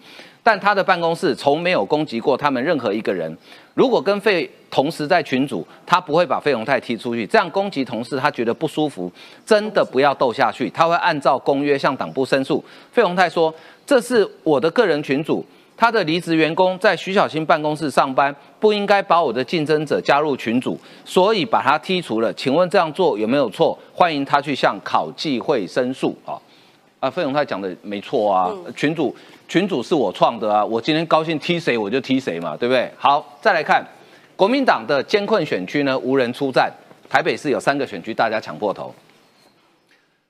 [0.42, 3.36] 但他的办公室从没有攻击过他们任何一个人。
[3.74, 7.26] 如果跟费同时在群组，他不会把费鸿泰踢出去。
[7.26, 9.12] 这样攻击同事，他觉得不舒服，
[9.46, 10.70] 真的不要斗下去。
[10.70, 12.64] 他会按照公约向党部申诉。
[12.92, 13.54] 费鸿泰说
[13.86, 15.44] ：“这是我的个人群组。”
[15.84, 22.34] 他的离职员工在徐小新办公室上班，不应该把我的竞争者加入群组，所以把他剔除了。
[22.36, 23.78] 请问这样做有没有错？
[23.94, 26.40] 欢迎他去向考纪会申诉啊！
[27.02, 29.14] 啊，费永泰讲的没错啊，群主
[29.50, 32.90] 群主是我创的啊，我今天高兴踢谁我就踢谁嘛，对不对？
[32.98, 33.86] 好，再来看
[34.38, 36.72] 国民党的艰困选区呢，无人出战。
[37.10, 38.96] 台北市有三个选区，大家抢破头。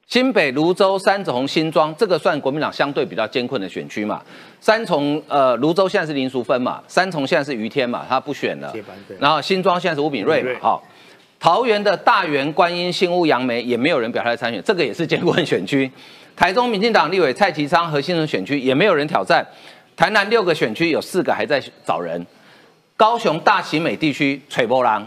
[0.08, 4.22] 新北、泸州、三重、新庄，这个算国民党相对比较艰困的选区嘛？
[4.60, 8.72] 三重呃，泸州现在是林淑芬嘛，三重现在是于天嘛，他不选了。
[9.20, 10.84] 然后新庄现在是吴炳瑞嘛，好。
[11.40, 15.92] 桃园的大园、观音、新屋、杨梅也没有人表态参选，这个也是艰困选区。
[16.36, 19.46] 台中民进党立委蔡其昌和新城选区也没有人挑战。
[19.96, 22.26] 台南六个选区有四个还在找人。
[22.96, 25.06] 高雄大旗美地区吹波浪，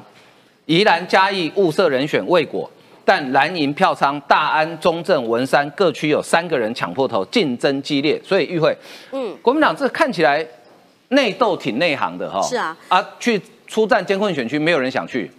[0.66, 2.70] 宜兰嘉义物色人选未果。
[3.06, 8.76] 但蓝营票仓大安、中正、文山各区有三个人抢破头，竞争激烈，所以议会，
[9.12, 10.44] 嗯，国民党这看起来
[11.10, 15.30] 内斗挺内行的哈，是啊，啊，去出战监控选区，没有人想去。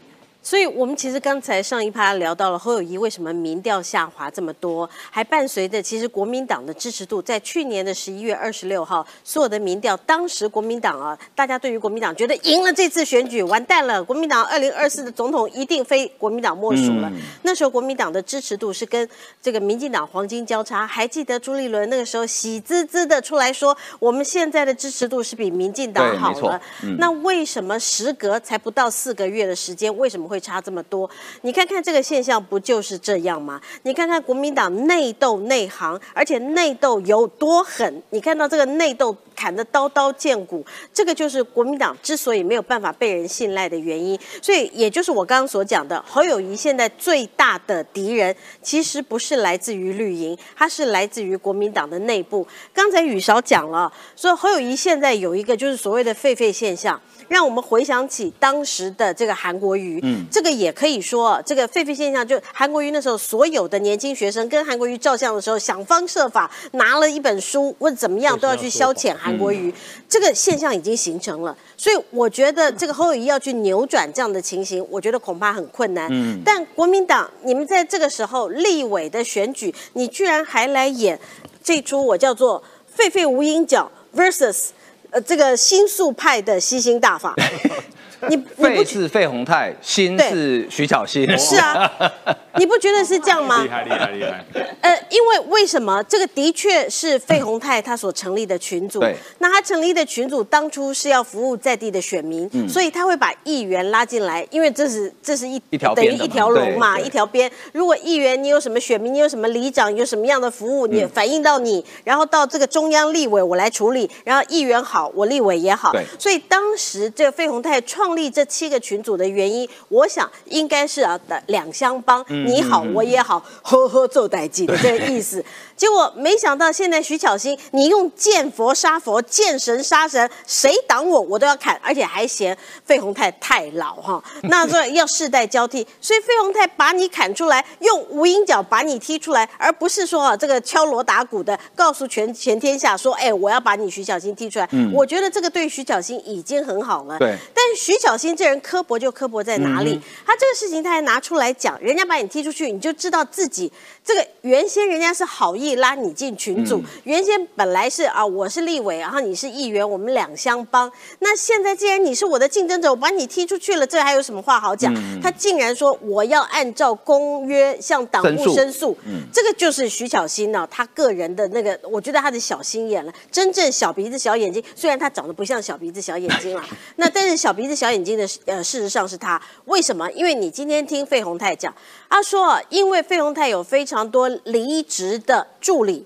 [0.47, 17.11] 所以，我们其实刚才上一趴聊到了侯友谊为什么民调下滑这么多，还伴随着其实国民党的支持度，在去年的十一月二十六号，所有的民调，当时国民党啊，大家对于国民党觉得赢了这次选举，完蛋了，国民党二零二四的总统一定非国民党莫属了。
[17.41, 19.05] 那时候国民党的支持度是跟
[19.41, 26.61] 这个民进党黄金交叉，还记得朱立伦那个时候喜滋滋的出来说，我们现在的支持度是比民进党好了。
[26.99, 30.36] 那为什么时隔才不到四个月的时间，为什么会？
[30.39, 31.09] 差这么多，
[31.41, 33.61] 你看看这个现象不就是这样吗？
[33.83, 38.01] 你看看国民党内斗内行，而且内斗有多狠？
[38.09, 44.19] 你看到这个内斗砍得刀刀见骨，这个就是国民党之所以没有办法被人信赖的原因。
[44.41, 52.45] 所以也就是我刚刚所讲的，侯友谊现在最大的敌人，其实不是来自于绿营，他是来自于国民党的内部。
[52.73, 56.99] 刚才雨韶讲了，说侯友谊现在有一个就是所谓的狒狒现象。
[57.27, 69.73] 让我们回想起当时的这个韩国瑜，嗯，这个也可以说，这个狒狒现象，就韩国瑜那时候所有的年轻学生跟韩国瑜照相的时候，想方设法拿了一本书或者怎么样都要去消遣韩国瑜，
[70.07, 71.55] 这个现象已经形成了。
[71.75, 76.07] 所以我觉得这个侯友谊要去扭转这样的情形，我觉得恐怕很困难。
[76.11, 81.19] 嗯，但国民党，你们在这个时候立委的选举，你居然还来演
[81.61, 82.63] 这出我叫做
[82.97, 84.69] 狒狒无影脚 versus。
[85.11, 87.33] 呃，这个新宿派的吸星大法，
[88.29, 91.89] 你费是费宏泰，心是徐巧芯，是啊
[92.57, 93.63] 你不觉得是这样吗？
[93.63, 94.45] 厉害厉害厉害。
[94.81, 99.03] 呃，因为为什么这个的确是费宏泰他所成立的群组，
[99.39, 107.51] 那他成立的群组当初是要服务在地的选民，所以他会把议员拉进来，因为这是这是一一条等于一条龙嘛，一条边。
[107.73, 115.11] 如果议员你有什么选民，你有什么里长，有什么样的服务，你反映到你，然后到这个中央立委我来处理，然后议员好。
[115.15, 125.43] 我立委也好，所以当时这个费鸿泰创立这七个群组的原因，我想应该是啊两相帮，你好我也好，呵呵做代际的这个意思。
[125.77, 144.67] 结果没想到现在徐巧芯，你用见佛杀佛，见神杀神，谁挡我我都要砍，而且还嫌费鸿泰太老哈， 那这要世代交替，所以费鸿泰把你砍出来，用无影脚把你踢出来，而不是说啊这个敲锣打鼓的告诉全全天下说，哎我要把你徐巧芯踢出来。
[144.91, 147.19] 我觉得这个对徐巧芯已经很好了。
[147.19, 147.35] 对。
[147.53, 150.01] 但徐巧芯这人刻薄就刻薄在哪里？
[150.25, 153.71] 他这个事情他还拿出来讲，人家把你踢出去，你就知道自己
[154.03, 160.91] 这个原先人家是好意拉你进群组，原先本来是啊我是立委，然后你是议员，我们两相帮。
[161.19, 164.93] 那现在既然你是我的竞争者，我把你踢出去了，这还有什么话好讲？
[165.21, 168.97] 他竟然说我要按照公约向党部申诉。
[169.05, 169.21] 嗯。
[169.33, 173.13] 这个就是徐小新呢，他个人的那个，我觉得他的小心眼了。
[173.31, 174.63] 真正小鼻子小眼睛。
[174.75, 176.65] 虽然他长得不像小鼻子小眼睛啊，
[176.97, 179.41] 那但是小鼻子小眼睛的呃，事实上是他。
[179.65, 180.09] 为什么？
[180.11, 181.73] 因为你今天听费鸿泰讲，
[182.09, 186.05] 他说，因为费鸿泰有非常多离职的助理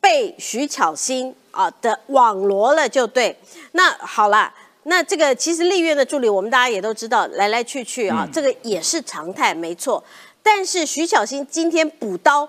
[0.00, 3.38] 被徐巧芯啊的网罗了，就对。
[3.72, 10.04] 那好了，那这个其实立院的助理，我们大家也都知道，来来去去啊，这个也是常态，没错。
[10.42, 12.48] 但是徐巧新今天补刀，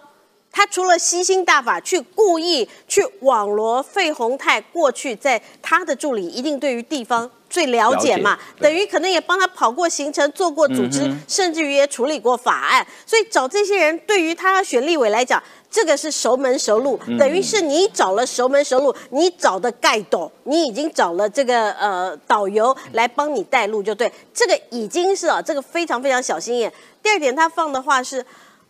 [0.51, 12.85] 他除了吸星大法去故意去网罗费鸿泰过去在他的助理，一定对于地方最了解嘛，解等于可能也帮他跑过行程、做过组织，甚至于也处理过法案。
[13.03, 15.41] 所以找这些人，对于他选立委来讲，
[15.71, 26.71] 这个是熟门熟路，等于是你找了熟门熟路，你找的盖斗，你已经找了这个呃导游来帮你带路，就对，这个已经是啊，这个非常非常小心眼。
[27.01, 28.23] 第二点，他放的话是。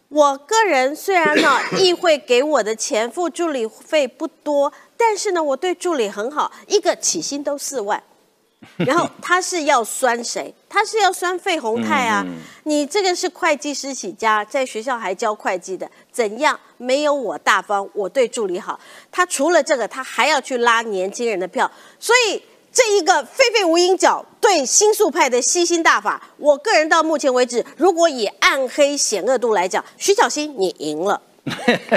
[0.09, 8.01] 我个人虽然呢， 议会给我的钱付助理费不多，但是呢，我对助理很好，一个起薪都四万，
[8.77, 10.53] 然后他是要酸谁？
[10.69, 12.25] 他是要酸费宏泰啊！
[12.63, 17.87] 你这个是会计师起家，在学校还教会计的，怎样没有我大方？
[17.93, 18.79] 我对助理好，
[19.11, 22.41] 他除了这个，他还要去拉年轻人的票，所以
[22.71, 31.21] 这一个狒狒无影脚对新宿派的吸星大法，我个人到目前为止，如果以暗黑险恶度来讲，徐小新你赢了。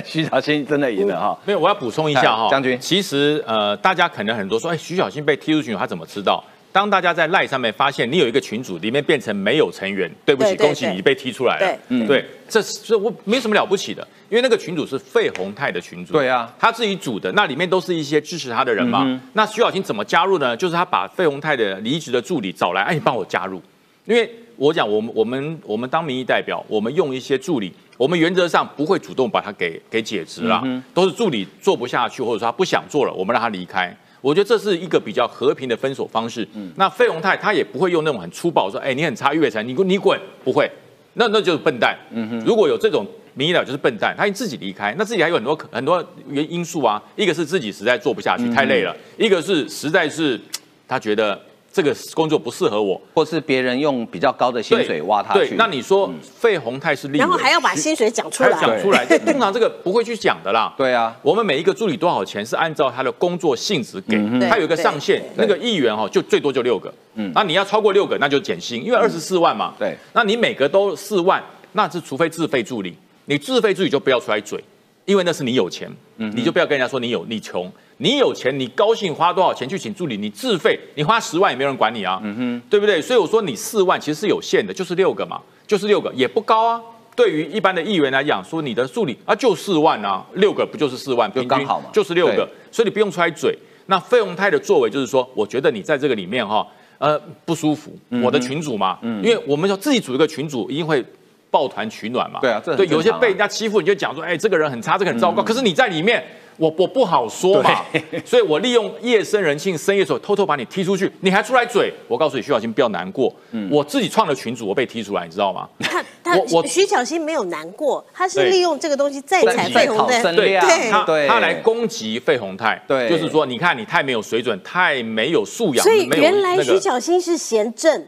[0.07, 1.37] 徐小新真的赢了哈。
[1.45, 6.43] 没有，我要补充一下哈，哎将军其实呃，大家可能很多说，哎，徐小新被踢出群，他怎么知道？
[6.73, 11.79] 当大家在赖上面发现你有一个群组里面变成没有成员，对不起，对对对恭喜你被踢出来了。
[12.07, 16.12] 对这是这我没什么了不起的，因为那个群组是费宏泰的群组。
[16.12, 19.03] 对啊他自己组的，那里面都是一些支持他的人嘛。
[19.05, 20.57] 嗯那徐小新怎么加入呢？
[20.57, 23.61] 就是他把费宏泰的离职的助理找来，哎，你帮我加入，
[24.05, 30.62] 因为我讲我们我们我们当民意代表，我们用一些助理，我们原则上不会主动把他给给解职啦，
[30.95, 33.97] 都是助理做不下去，或者说他不想做了，我们让他离开。
[34.21, 36.47] 我觉得这是一个比较和平的分手方式。
[36.77, 40.71] 那费鸿泰他也不会用那种很粗暴说，哎，你很差，岳成，你你滚，不会，
[41.14, 41.97] 那那就是笨蛋。
[42.45, 50.39] 如果有这种民意代表就是笨蛋，他自己离开，那自己还有很多很多原因素啊，一个是自己实在做不下去，太累了；一个是实在是
[50.87, 51.41] 他觉得
[51.73, 58.51] 这个工作不适合我，或是别人用比较高的薪水挖他去，，对那你说费宏泰是立委，然后还要把薪水讲出来。
[58.61, 60.75] 讲出来，通常这个不会去讲的啦。
[60.79, 64.16] 对啊，我们每一个助理多少钱是按照他的工作性质给，
[64.49, 71.41] 他有一个上限，那个议员哦就最多就六个，嗯，那你要超过六个那就减薪，因为二十四万嘛，对，那你每个都四万，
[71.73, 72.97] 那是除非自费助理，
[73.27, 74.62] 你自费助理就不要出来嘴，
[75.05, 77.71] 因为那是你有钱，你就不要跟人家说你有你穷，
[78.03, 83.01] 你有钱你高兴花多少钱去请助理，你自费你花十万也没有人管你啊，嗯哼对不对？
[83.01, 86.81] 所以我说你四万其实是有限的，就是六个嘛，就是六个也不高啊。
[87.15, 93.55] 对于一般的议员来讲，说你的助理啊就四万啊，六个不就是四万，平均刚好嘛就是六个，所以你不用出来嘴。
[93.87, 101.05] 那费鸿泰的作为就是说，我觉得你在这个里面哈，呃不舒服，嗯我的群主嘛，因为我们要自己组一个群主，一定会
[101.51, 102.41] 抱团取暖嘛。
[102.41, 105.43] 对啊对，有些被人家欺负，你就讲说，哎，这个人很差，这个很糟糕。
[105.43, 106.25] 可是你在里面，
[106.57, 107.85] 我我不好说嘛，
[108.27, 111.93] 所以我利用夜深人静、深夜时候偷偷把你踢出去，你还出来嘴。
[112.09, 113.33] 我告诉你，徐小新不要难过，
[113.71, 115.69] 我自己创的群主，我被踢出来，你知道吗？
[115.81, 120.21] 他他我我徐小新没有难过，他是利用这个东西再踩费鸿泰。
[120.21, 123.09] 对声量，他对，他来攻击费鸿泰，对。
[123.09, 126.81] 就是说，你看你太没有水准，太没有素养，所以原来徐。
[126.81, 128.07] 小新是贤正，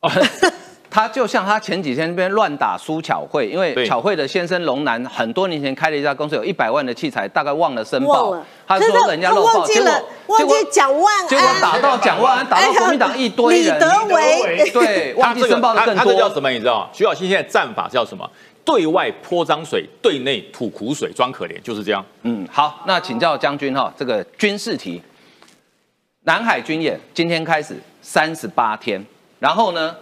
[0.90, 8.36] 他就像他前几天那边乱打苏巧慧，因为巧慧的先生龙南很多年前开了一家公司，有一百万的器材，大概忘了申报，
[8.66, 15.96] 他说人家漏报，他忘记结果了忘记蒋万安结果打到蒋万安，打到国民党一堆人，李德维，对，忘记申报的更多。
[15.96, 16.50] 他他这叫什么？
[16.50, 16.88] 你知道吗？
[16.92, 18.28] 徐小新现在战法叫什么？
[18.64, 22.04] 对外泼脏水，对内吐苦水，装可怜，就是这样。
[22.22, 25.02] 嗯，好，那请教将军哈，这个军事题，
[26.24, 29.02] 南海军演今天开始三十八天，
[29.38, 29.96] 然后呢，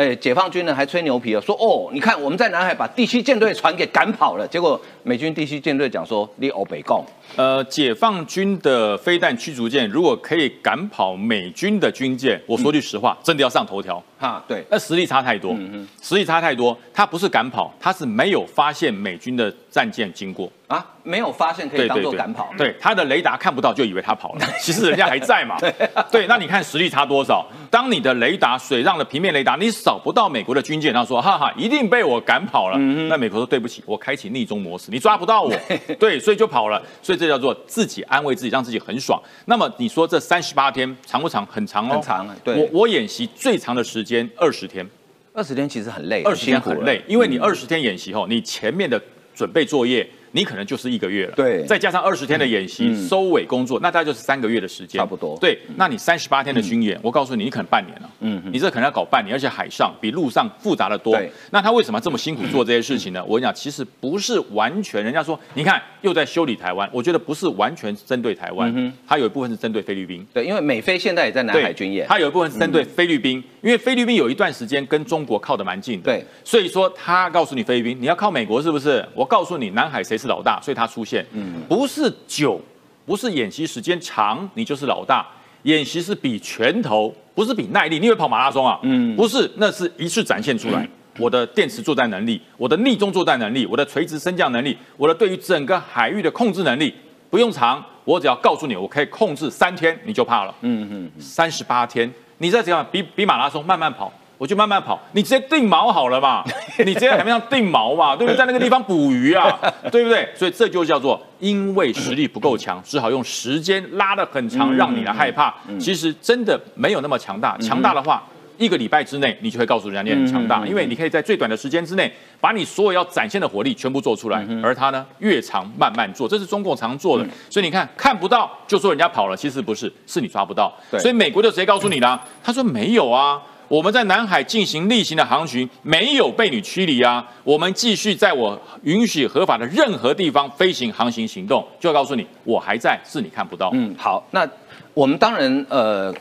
[0.00, 7.04] 哎，解放军呢还吹牛皮了，说哦，你看我们在南海把第七舰队船给赶跑了，结果美军第七舰队讲说你欧北共，
[7.36, 14.02] 呃，解放军的飞弹驱逐舰如果可以赶跑美军的军舰，我说句实话，真的要上头条。
[14.20, 15.56] 哈，对，那实力差太多，
[16.02, 16.76] 实力差太多。
[16.92, 20.52] 他不是赶跑，他是没有发现美军的战舰经过。
[20.68, 25.56] 啊，没有发现可以当做赶跑，对，他的雷达看不到，就以为他跑了，其实人家还在嘛。
[26.12, 27.44] 对，那你看实力差多少？
[27.68, 32.78] 当你的雷达水上的平面雷达，你扫不到美国的军舰，他说哈哈，一定被我赶跑了。
[32.78, 35.52] 那美国说对不起，我开启逆中模式，你抓不到我，
[35.98, 36.80] 对，所以就跑了。
[37.02, 39.20] 所以这叫做自己安慰自己，让自己很爽。
[39.46, 41.44] 那么你说这三十八天长不长？
[41.46, 44.86] 很长哦，很长对我我演习最长的时间二十天。
[45.32, 49.00] 二十天其实很累，二十天很累，因为你二十天演习后，你前面的
[49.34, 51.32] 准备作业，你可能就是一个月了。
[51.36, 51.64] 对。
[51.64, 55.38] 再加上二十天的演习、收尾工作，那大概就是三个月的时间，差不多。
[55.38, 58.10] 对，那你三十八天的军演，我告诉你，你可能半年了。
[58.20, 61.30] 嗯，你这可能要搞半年，而且海上比陆上复杂的多对。
[61.52, 63.24] 那他为什么这么辛苦做这些事情呢？
[63.24, 70.26] 我跟你讲，其实不是完全，人家说，你看又在修理台湾，我觉得不是完全针对台湾，它有一部分是针对菲律宾。
[70.34, 79.06] 对，因为美菲现在也在南海军演，它有一部分是针对菲律宾，因为菲律宾有一段时间跟中国靠得蛮近的，对，所以说他告诉你菲律宾你要靠美国是不是？
[79.14, 82.60] 我告诉你南海谁是老大，所以他出现，嗯，不是久，
[83.04, 85.26] 不是演习时间长你就是老大，
[85.64, 88.78] 演习是比拳头，不是比耐力，你以为跑马拉松啊？
[88.82, 90.88] 嗯，不是，那是一次展现出来。
[91.18, 96.94] 我的电磁作战能力，我的逆中作战能力，我的垂直升降能力，我的对于整个海域的控制能力，
[97.28, 100.54] 不用长，我只要告诉你，我可以控制三天，你就怕了。
[100.62, 102.10] 嗯嗯，三十八天，
[102.42, 106.42] 你再怎样比比马拉松慢慢跑，我就慢慢跑，你直接定锚好了嘛，
[106.84, 108.36] 你直接在海面上定锚嘛，对不对？
[108.38, 109.58] 在那个地方捕鱼啊，
[109.92, 110.26] 对不对？
[110.34, 115.54] 所以这就叫做因为实力不够强，只好用时间拉得很长，让你来害怕。
[115.78, 118.22] 其实真的没有那么强大，强大的话。
[118.60, 124.46] 一个礼拜之内，你就会告诉人家你很强大，因为你可以在最短的时间之内，把你所有要展现的火力全部做出来。
[124.62, 127.26] 而他呢，越长慢慢做，这是中共常做的。
[127.48, 130.70] 所以你看，看不到就说人家跑了，其实不是，是你抓不到。
[130.98, 133.40] 所以美国就直接告诉你了，他说没有啊。
[133.68, 137.24] 我们在南海进行例行的航巡，没有被你驱离啊。
[137.44, 143.70] 我们继续在我允许合法的任何地方飞行、航行行动，就要告诉你，我还在，是你看不到。
[143.72, 144.44] 嗯，好，那
[144.92, 146.12] 我们当然呃，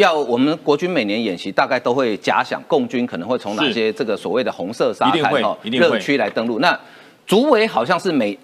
[0.00, 6.58] 要我们国军每年演习，大概都会假想共军可能会从哪些这个所谓的红色沙滩哦热区来登陆。
[6.58, 6.78] 那
[7.26, 8.36] 竹围好像是每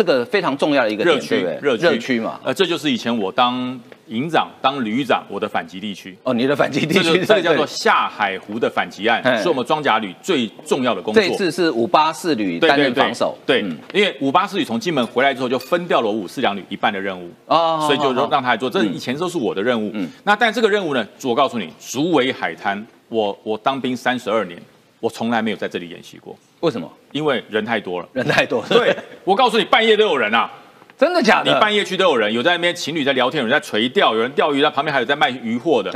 [0.00, 1.46] 这个非常重要的一个热区？
[1.60, 2.40] 热区热区嘛。
[2.42, 6.16] 呃，这就是以前我当营长、当旅长，我的反击地区。
[6.22, 11.22] 哦，你的反击地这区个这个叫做下海湖的反击案，是我们装甲旅最重要的工作。
[11.22, 18.70] 这次是五八四旅担任防守，对嗯，因为五八四旅从金门回来之后，就分掉了五四两旅一半的任务，哦所以就让他来做。
[18.70, 24.58] 这以前都是我的任务嗯，那但这个任务呢，我告诉你，竹围海滩，我我当兵三十二年，
[25.00, 28.08] 我从来没有在这里演习过，为什么因为人太多了。
[28.12, 28.62] 人太多？
[28.68, 28.94] 对，
[29.24, 30.50] 我告诉你，半夜都有人啊！
[31.00, 31.50] 真的假的？
[31.50, 35.90] 你半夜去都有人，有在那边情侣在聊天，有人在垂钓，有人钓鱼，那旁边还有在卖鱼货的，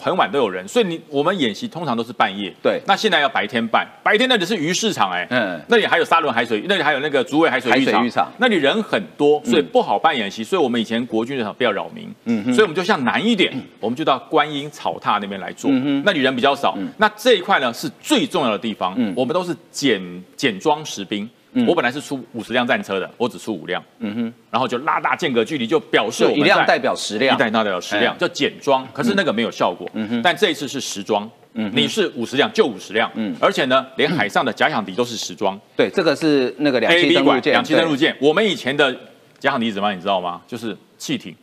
[0.00, 2.80] 很晚都有人，所以你我们演习通常都是半夜，对。
[2.86, 5.28] 那现在要白天办，白天那里是鱼市场，哎，
[5.68, 15.70] 那里还有沙仑海水，那里还有那个竹围海水浴场，那里人很多，所以不好办演习，所以我们以前国军的比较扰民，嗯，所以我们就向南一点，我们就到观音草榻那边来做，
[16.02, 20.00] 那里人比较少，那这一块呢是最重要的地方，我们都是简
[20.34, 21.28] 简装实兵。
[21.64, 27.36] 我本来是出五十辆战车的，我只出五辆，嗯哼，然后就拉大间隔距离，就表示就我们一辆代表十辆。
[27.36, 29.88] 一，代代表十辆哎，叫简装，可是那个没有效果。
[29.94, 30.22] 嗯哼。
[30.22, 33.34] 但这一次是实装，嗯你是五十辆就五十辆，嗯。
[33.40, 35.58] 而且呢，连海上的假想敌都是时装。
[35.76, 38.16] 对，这个是那个两栖登陆舰，两栖登陆舰。
[38.20, 38.92] 我们以前的
[39.38, 40.42] 假想敌怎么样，你知道吗？
[40.46, 41.34] 就是汽艇，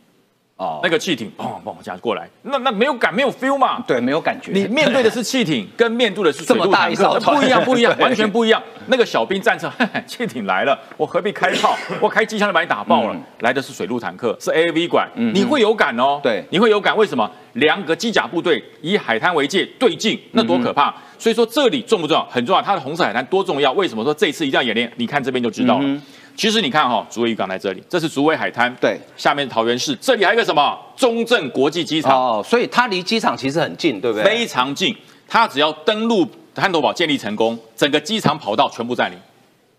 [0.64, 3.82] 哦那个汽艇砰砰这样过来，那那没有感没有 feel 嘛。
[3.86, 8.62] 对没有感觉，你面对的是汽艇，跟面对的是水陆这么大一坦克不一样，不一样， 完全不一样。
[8.86, 9.70] 那个小兵战车，
[10.06, 11.76] 汽艇来了，我何必开炮？
[12.00, 13.16] 我开机枪就把你打爆了。
[13.40, 16.20] 来的是水陆坦克，是 A V 管，你会有感哦。
[16.22, 16.96] 对你会有感。
[16.96, 17.30] 为什么？
[17.54, 20.92] 两个机甲部队以海滩为界对进，那多可怕！
[21.16, 22.24] 所以说这里重不重要？
[22.26, 22.60] 很重要。
[22.60, 23.70] 它的红色海滩多重要？
[23.72, 24.90] 为什么说这次一定要演练？
[24.96, 26.00] 你看这边就知道了。
[26.36, 34.24] 其实你看哈、竹围渔港在这里，这是竹围海滩，对，下面桃园市，这里还有一个什么中正国际机场，哦，所以它离机场其实很近，对不对？
[34.24, 34.94] 非常近。
[35.28, 39.18] 它只要登陆汉头堡建立成功，整个机场跑道全部占领。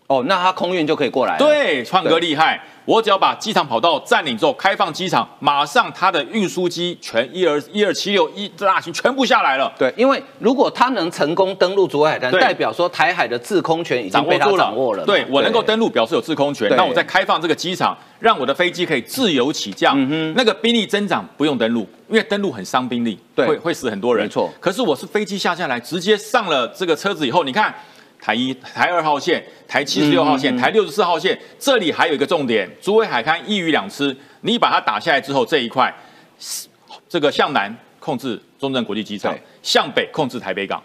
[0.08, 1.38] 哦，那它空运就可以过来了。
[1.38, 2.60] 对，创哥厉害。
[2.86, 9.70] 我只要把机场跑道占领之后，开放机场，马上它的运输机全一二一二七六一大型全部下来了。
[9.76, 15.04] 对，因为如果它能成功登陆竹围海滩，代表说台海的制空权已经被它掌握住了。
[15.04, 16.72] 对我能够登陆，表示有制空权。
[16.76, 19.96] 那我再开放这个机场，让我的飞机可以自由起降。
[20.34, 24.24] 那个兵力增长不用登陆，因为登陆很伤兵力，对会会死很多人。
[24.24, 27.74] 没错可是我是飞机下下来，直接上了这个车子以后，你看。
[28.20, 34.16] 台一、台二号线、台七十六号线、台六十四号线，这里还有一个重点：竹围海滩一鱼两吃。
[34.40, 35.92] 你把它打下来之后，这一块，
[37.08, 40.82] 这个向南控制中正国际机场，向北控制台北港。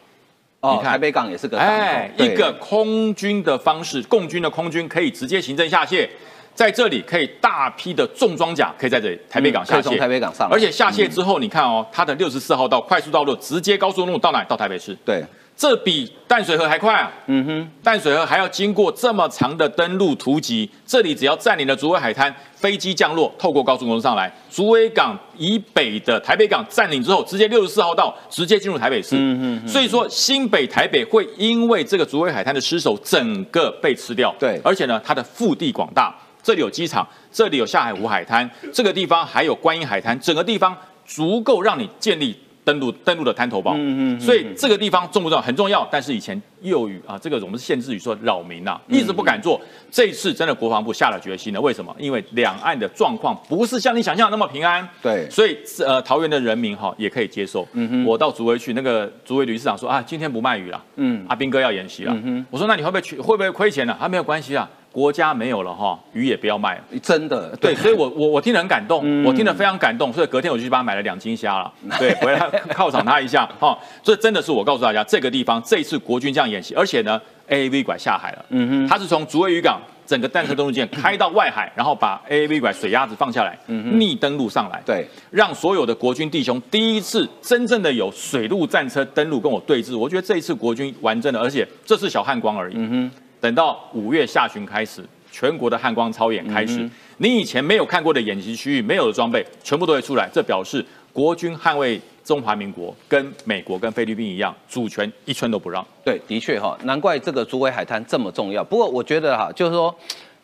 [0.61, 6.09] 哦，你看台北港也是个哎，一个空军的方式，共军的空军可以直接行政下线。
[6.53, 14.43] 在这里可以大批的重装甲可以在这里台北港下线，台北港上而且下线之后，你看哦，它的六十四号道快速道路直接高速公路到哪？
[14.43, 15.23] 到台北市，对，
[15.61, 17.11] 这比淡水河还快啊！
[17.27, 29.15] 嗯哼，淡水河还要经过这么长的登陆途籍，这里只要占领了竹围海滩，飞机降落，透过高速公路上来，竹围港以北的台北港占领之后，直接六十四号道直接进入台北市。
[29.19, 34.33] 嗯哼，所以说新北台北会因为这个竹围海滩的失守，整个被吃掉。
[34.39, 42.35] 对而且呢，它的腹地广大，这里有机场，这里有下海湖海滩，这个地方还有观音海滩，整个地方足够让你建立。
[42.63, 45.41] 登陆登陆的滩头堡，嗯嗯，所以这个地方重不重要？
[45.41, 49.59] 很重要，但是以前幼语啊，这个我们是限制于说扰民呐、一直不敢做。
[49.89, 51.95] 这一次真的国防部下了决心了，为什么？
[51.97, 57.67] 因为两岸的状况不是像你想象的那么平安，对所以呃，桃园的人民哈也可以接受。
[57.73, 62.13] 嗯哼，我到竹围去，那个竹围理事长说啊，今天不卖鱼了，嗯，阿斌哥要演习了。
[62.13, 63.19] 嗯哼，我说那你会不会去？
[63.19, 63.97] 会不会亏钱呢？
[63.99, 66.75] 啊，没有关系啊，国家没有了哈，鱼也不要卖。
[66.75, 66.83] 了。
[67.01, 67.55] 真的。
[67.57, 72.39] 对，所以我我我听得很感动，我听得非常感动，所以隔天我就去帮他买了两斤虾了，对，回来
[72.75, 73.77] 犒赏他一下哈。
[74.03, 77.19] 这真的是我告诉大家，这个地方这一次国军这样演习，而且呢
[77.49, 92.73] ，AAV 拐下海了，嗯哼，他是从竹围渔港整个弹车登陆舰开到外海，然后把 AAV 拐水鸭子放下来，逆登陆上来，对，让所有的国军弟兄第一次真正的有水陆战车登陆跟我对峙，我觉得这一次国军完真的，而且这是小汉光而已。
[92.75, 93.11] 嗯哼，
[93.41, 105.85] 等到五月下旬开始，全国的汉光操演开始，你以前没有看过的演习区域、没有的装备，全部都会出来，这表示国军捍卫中华民国，跟美国、跟菲律宾一样，主权一寸都不让。
[106.05, 108.63] 对，的确哈，难怪这个竹围海滩这么重要。
[108.63, 109.93] 不过我觉得哈，就是说。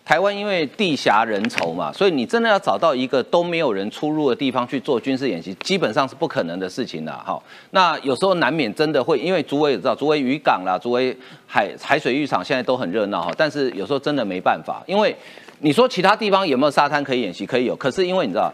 [0.08, 7.38] 台湾因为地狭人稠嘛，所以你真的要找到一个都没有人出入的地方去做军事演习，基本上是不可能的事情的哈。
[7.72, 11.14] 那有时候难免真的会，因为竹围也知道，竹围渔港啦，竹围
[11.46, 15.14] 海海水浴场现在都很热闹哈，但是有时候真的没办法，因为
[15.60, 18.50] 你说其他地方有没有沙滩可以演习，可以有，可是因为你知道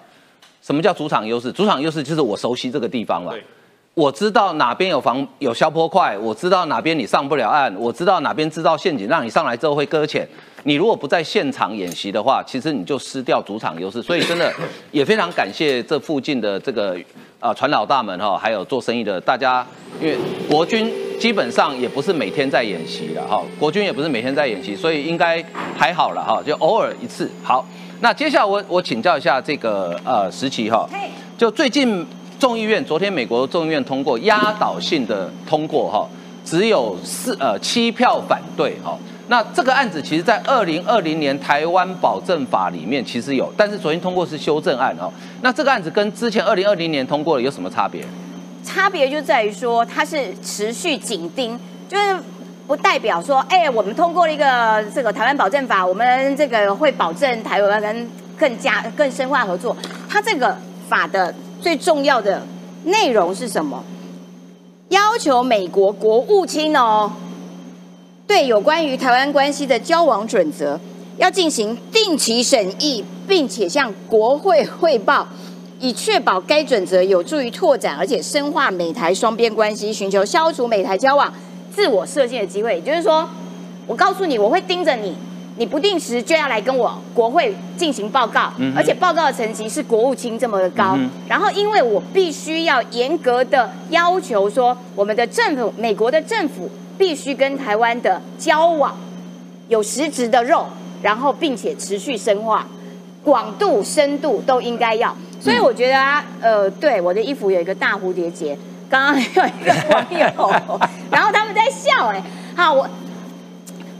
[0.63, 1.51] 什么叫主场优势？
[1.51, 3.31] 主场优势就是我熟悉这个地方了。
[3.95, 10.27] 对我知道哪边有防有消波块，我知道哪边你上不了岸，我知道哪边制造陷阱，让你上来之后会搁浅。
[10.63, 14.01] 你如果不在现场演习的话，其实你就失掉主场优势。
[14.01, 14.51] 所以真的
[14.91, 16.97] 也非常感谢这附近的这个
[17.39, 19.63] 呃船老大们哈，还有做生意的大家，
[20.01, 20.17] 因为
[20.49, 25.43] 国军基本上也不是每天在演习了哈，国军也不是每天在演习，所以应该
[25.77, 27.29] 还好了哈，就偶尔一次。
[27.43, 27.63] 好，
[27.99, 30.89] 那接下来我我请教一下这个呃时期哈，
[31.37, 32.07] 就最近
[32.43, 36.05] 众议院，昨天美国众议院通过压倒性的通过哈，
[36.43, 38.99] 只有四呃七票反对哈。
[39.29, 45.09] 那这个案子其实，在二零二零年台湾保证法里面其实有，但是昨天通过是修正案哈。
[45.39, 48.03] 那这个案子跟之前二零二零年通过的有什么差别？
[48.61, 52.17] 差别就在于说它是持续紧盯，就是
[52.67, 59.73] 不代表说，哎、我们通过了一个这个台湾保证法，我们这个会保证台湾跟更加更深化合作。
[60.09, 60.57] 它这个
[60.89, 61.33] 法的
[61.63, 62.45] 最重要的
[62.83, 63.81] 内容是什么？
[64.89, 67.09] 要求美国国务卿哦，
[68.27, 70.77] 对有关于台湾关系的交往准则，
[71.15, 75.25] 要进行定期审议，并且向国会汇报。
[75.79, 81.33] 以确保该准则有助于拓展而且深化美台双边关系，寻求消除美台交往
[81.73, 82.75] 自我设限的机会。
[82.75, 83.27] 也就是说，
[83.87, 85.15] 我告诉你，我会盯着你，
[85.55, 90.97] 你不定时就要来跟我国会进行报告，而且报告的层级是国务卿这么的高。
[91.27, 98.97] 然后，因为我必须要严格的要求说，我们的政府，美国的政府必须跟台湾的交往
[99.67, 100.65] 有实质的肉，
[101.03, 102.65] 然后并且持续深化。
[103.23, 105.15] 广度、深度都应该要。
[105.39, 108.57] 所以我觉得啊，呃，对我的衣服有一个大蝴蝶结，
[108.89, 110.81] 刚刚有一个网友，
[111.11, 112.23] 然后他们在笑、哎，
[112.55, 112.89] 好，我。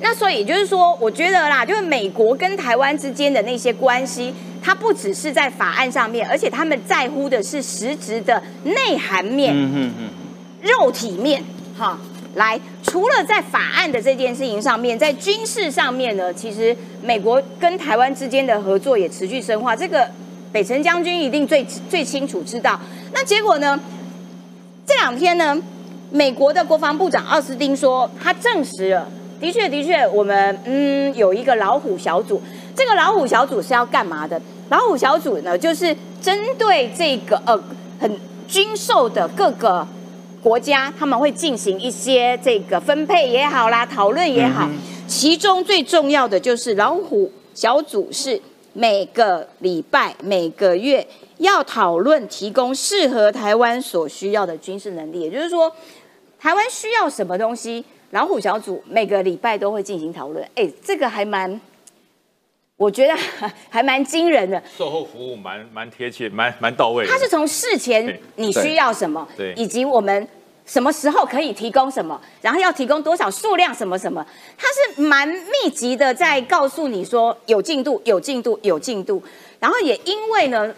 [0.03, 9.55] 那所以也就是说，我觉得啦，就是美国跟台湾之间的那些关系，它不只是在法案上面，而且他们在乎的是实质的内涵面。
[10.61, 11.41] 肉体面，
[11.77, 11.97] 哈，
[12.35, 20.05] 来，除了在法案的这件事情上面，在军事上面呢，其实美国跟台湾之间的合作也持续深化，这个
[20.51, 22.77] 北辰将军一定最最清楚知道。
[23.13, 23.79] 那结果呢？
[24.85, 25.57] 这两天呢，
[26.11, 29.09] 美国的国防部长奥斯汀说，他证实了，
[29.43, 32.41] 的确的确，我们嗯有一个老虎小组，
[32.73, 34.41] 这个老虎小组是要干嘛的？
[34.69, 37.61] 老虎小组呢，就是针对这个呃
[37.99, 38.09] 很
[38.47, 39.85] 军售的各个
[40.41, 44.69] 国家，他们会进行一些这个分配也好啦，讨论也好。
[45.07, 48.41] 其中最重要的就是老虎小组是
[48.71, 51.05] 每个礼拜、每个月
[51.39, 55.69] 要讨论提供适合台湾所需要的军事能力，也就是说，
[56.39, 57.83] 台湾需要什么东西，
[58.13, 60.47] 老虎小组每个礼拜都会进行讨论。
[60.53, 61.59] 哎，这个还蛮
[62.77, 64.61] 我觉得还 还蛮惊人的。
[64.77, 67.07] 售后服务蛮蛮贴切，蛮蛮到位。
[67.07, 70.27] 它是从事前你需要什么，对以及我们
[70.63, 74.23] 什么时候可以提供什么，然后要提供多少数量什么什么，
[74.55, 79.21] 它是蛮密集的在告诉你说有进度、有进度、有进度。
[79.59, 80.71] 然后也因为呢，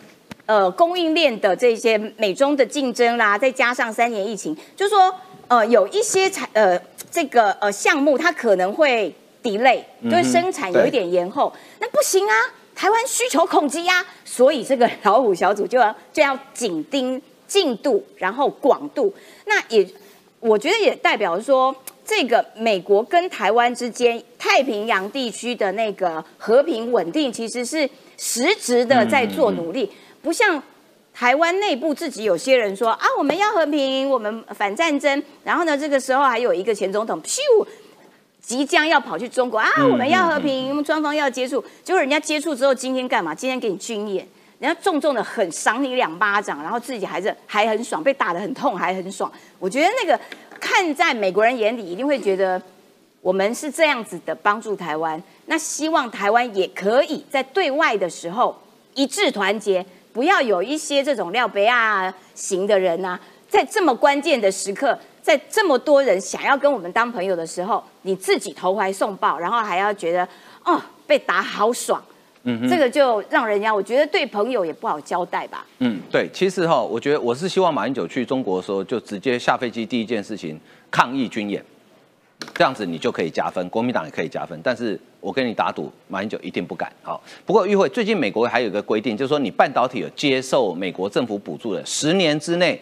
[0.45, 5.13] 呃，供应链的这些美中的竞争啦，再加上三年疫情，就说
[5.49, 6.79] 呃有一些产呃
[7.15, 12.33] 这个呃项目它可能会 delay，就是生产有一点延后，那不行啊。
[12.75, 19.13] 台湾需求恐惧呀、所以这个老虎小组就要就要紧盯进度，然后广度。
[19.45, 19.87] 那也
[20.41, 29.89] 我觉得也代表说，这个美国跟台湾之间太平洋地区的那个和平稳定，其实是实质的在做努力，
[30.21, 30.61] 不像。
[31.15, 35.23] 台湾内部自己有些人说啊，我们要和平，我们反战争。
[35.45, 37.39] 然后呢，这个时候还有一个前总统，咻，
[38.41, 41.63] 即将要跑去中国啊，我们要和平，双方要接触。
[41.85, 43.33] 结果人家接触之后，今天干嘛？
[43.33, 44.27] 今天给你军演，
[44.59, 49.31] 人家重重的很赏你两巴掌，然后自己还是还很爽，被打得很痛还很爽。
[49.57, 50.19] 我觉得那个
[50.59, 52.61] 看在美国人眼里，一定会觉得
[53.21, 55.23] 我们是这样子的帮助台湾。
[55.45, 58.53] 那希望台湾也可以在对外的时候
[58.95, 59.85] 一致团结，
[60.15, 70.25] 不要有一些这种廖北亚型的人呐、在这么关键的时刻，在这么多人想要跟我们当朋友的时候，你自己投怀送抱，然后还要觉得
[70.63, 72.01] 哦被打好爽，
[72.43, 75.65] 嗯，这个就让人家我觉得对朋友也不好交代吧。
[75.79, 80.57] 嗯，对，其实哈，我觉得我是希望马英九去中国的时候，就直接下飞机第一件事情
[80.89, 81.61] 抗议军演，
[82.53, 84.57] 这样子你就可以加分，国民党也可以加分。
[84.63, 86.91] 但是我跟你打赌，马英九一定不敢。
[87.01, 92.79] 好，不过议会最近美国还有一个规定，就是说你半导体有接受美国政府补助的，十年之内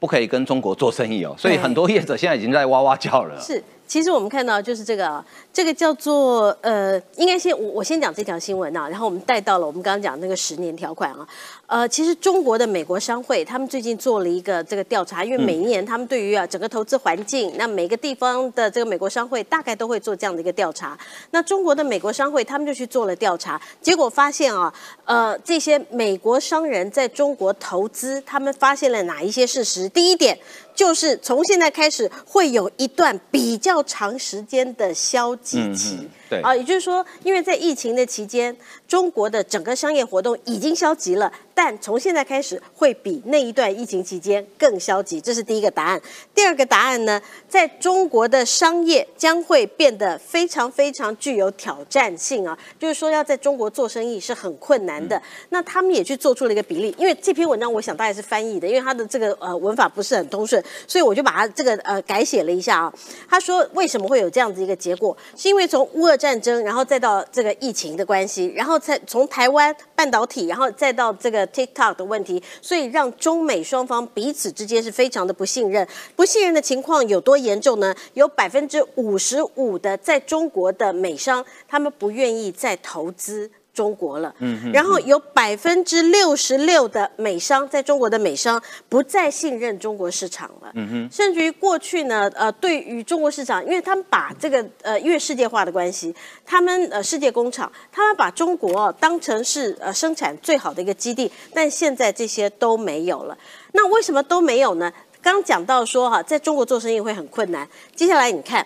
[0.00, 1.34] 不可以跟中国做生意哦。
[1.36, 3.38] 所以很多业者现在已经在哇哇叫了。
[3.38, 11.26] 是，其实我们看到就是这个啊，这个叫做呃，应该先我我先讲这条新闻啊，然后我们带到了我们刚刚讲那个十年条款啊。
[11.66, 20.98] 呃，其实中国的美国商会他们最近做了一个这个调查，因为每一年他们对于啊整个投资环境，那每个地方的这个美国商会大概都会做这样的一个调查。
[21.30, 24.72] 那中国的美国商会他们就去做了调查，结果发现啊，
[25.04, 29.88] 呃，这些美国商人在中国投资，他们发现了哪一些事实？
[29.88, 30.38] 第一点。
[30.74, 36.08] 就是从现在开始会有一段比较长时间的消极期。
[36.34, 38.56] 对啊，也就是说，因为在疫情的期间，
[38.88, 46.00] 中国的整个商业活动已经消极了，但从现在开始会比那一段疫情期间更消极，这是第一个答案。
[46.34, 55.20] 第二个答案呢，在中国的商业将会变得非常非常具有挑战性啊，就是说要在中国做生意是很困难的。
[55.50, 62.92] 那他们也去做出了一个比例，因为这篇文章我想大概是翻译的，因为它的这个呃文法不是很通顺，所以我就把它这个呃改写了一下啊。
[63.28, 75.86] 他说为什么会有这样子一个结果，是因为从乌俄战争，然后再到这个疫情的关系，然后再从台湾半导体，然后再到这个 TikTok 的问题，所以让中美双方彼此之间是非常的不信任。
[76.16, 77.94] 不信任的情况有多严重呢？
[78.14, 83.50] 有百分之五十五的在中国的美商，他们不愿意再投资。
[83.74, 96.14] 中国了，嗯，然后有百分之六十六的美商在中国的美商不再信任中国市场了，嗯哼，甚至于过去呢，呃，对于中国市场，因为他们把这个呃，因为世界化的关系，
[96.46, 103.36] 他们呃世界工厂，他们把中国、哦、当成是呃生产最好的一个基地，但现在这些都没有了。
[103.72, 104.92] 那为什么都没有呢？
[105.20, 107.66] 刚讲到说哈，在中国做生意会很困难。
[107.96, 108.64] 接下来你看，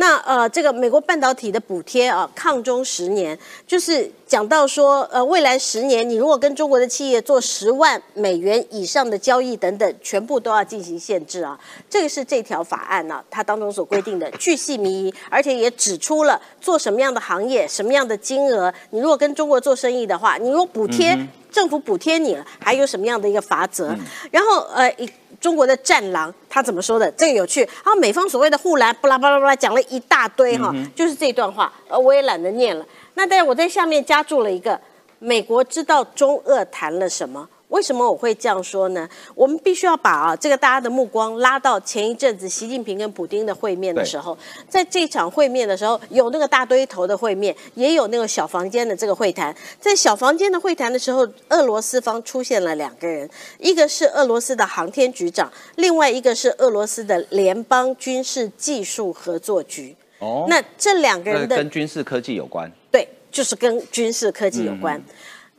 [0.00, 3.36] 那呃，这个美国半导体的补贴啊，抗中十年，
[3.66, 11.58] 就是讲到说，呃，未来十年你如果跟中国的企业做十万美元以上的交易等等，全部都要进行限制啊。
[11.90, 21.18] 这个是这条法案呢、它当中所规定的，巨细靡遗，而且也指出了做什么样的行业、什么样的金额，你如果跟中国做生意的话，你如果补贴。
[21.50, 23.96] 政府补贴你了，还有什么样的一个法则？
[24.30, 27.10] 然后呃，一中国的战狼他怎么说的？
[27.12, 27.60] 这个有趣。
[27.60, 32.84] 然后美方所谓的护栏，巴拉巴拉巴拉讲了一大堆哈，就是这段话，呃，我也懒得念了。
[33.14, 34.80] 那但是我在下面加注了一个，
[35.18, 37.48] 美国知道中俄谈了什么。
[37.68, 39.08] 为什么我会这样说呢？
[39.34, 44.36] 我们必须要把啊这个大家的目光拉到前一阵子习近平跟普京的会面的时候，
[44.68, 49.54] 在这场会面的时候，有那个大堆头的会面，也有那个小房间的这个会谈。
[49.78, 59.94] 在小房间的会谈的时候，俄罗斯方出现了两个人，一个是俄罗斯的航天局长，另外一个是俄罗斯的联邦军事技术合作局。
[60.20, 62.70] 哦那这两个人的跟军事科技有关。
[62.90, 65.00] 对，就是跟军事科技有关。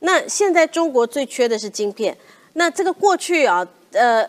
[0.00, 2.16] 那现在中国最缺的是晶片。
[2.54, 4.28] 那这个过去啊，呃，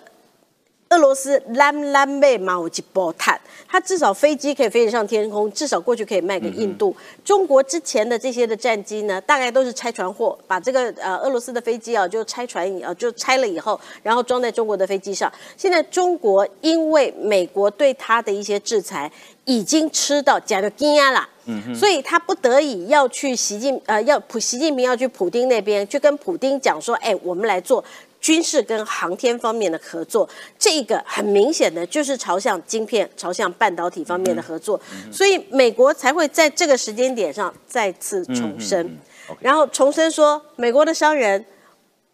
[0.89, 6.95] 俄罗斯蓝蓝贝马武吉波坦，它至少飞机可以飞得上天空，至少过去可以卖给印度。
[7.23, 15.31] 中国之前的这些的战机呢，大概都是拆船货，把这个呃俄罗斯的飞机啊就拆船以啊就拆了以后，然后装在中国的飞机上。
[15.57, 19.11] 现在中国因为美国对它的一些制裁，
[19.45, 21.11] 已经吃到假的惊讶
[21.51, 27.83] 了，所以他不得已要去习近呃要普习近平要去普丁那边去跟普丁讲说，哎，我们来做。
[28.21, 30.29] 军事跟航天方面的合作，
[30.59, 34.79] 这个很明显的就是朝向晶片、朝向半导体方面的合作，
[35.11, 38.95] 所以美国才会在这个时间点上再次重申，
[39.39, 41.43] 然后重申说，美国的商人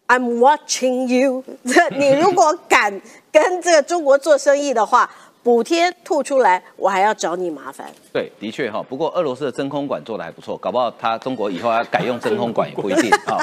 [0.06, 1.44] ，I'm watching you，
[1.98, 2.98] 你如果敢
[3.30, 5.10] 跟这个中国做生意的话。
[5.48, 7.86] 补贴吐出来，我还要找你麻烦。
[8.12, 8.84] 对，的确哈。
[8.86, 13.40] 不过俄罗斯的真空管做的还不错，搞不好他中国以后要改用真空管也不一定 啊。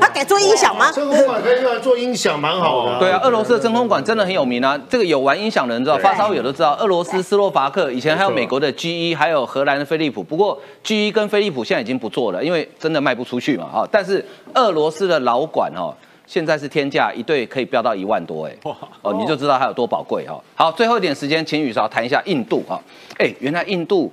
[0.00, 0.90] 他改做音响吗？
[0.90, 2.98] 真空管可以用来做音响，蛮好的。
[2.98, 4.80] 对啊，俄罗斯的真空管真的很有名啊。
[4.88, 6.74] 这个有玩音响的人知道，发烧友都知道。
[6.76, 10.22] 俄罗斯斯洛伐克以前还有美国的 GE，还有荷兰的飞利浦。
[10.22, 13.86] 不过 GE 跟飞利浦现在已经不做了，因为真的卖不出去嘛啊。
[13.92, 14.24] 但是
[14.54, 15.92] 俄罗斯的老管哦。
[16.28, 18.54] 现在是天价，一对可以飙到一万多哎，
[19.00, 20.38] 哦，你就知道它有多宝贵哈。
[20.54, 22.78] 好，最后一点时间，请宇韶谈一下印度哈。
[23.16, 24.12] 哎，原来印度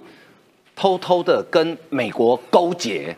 [0.77, 3.13] 偷偷的跟美国勾结，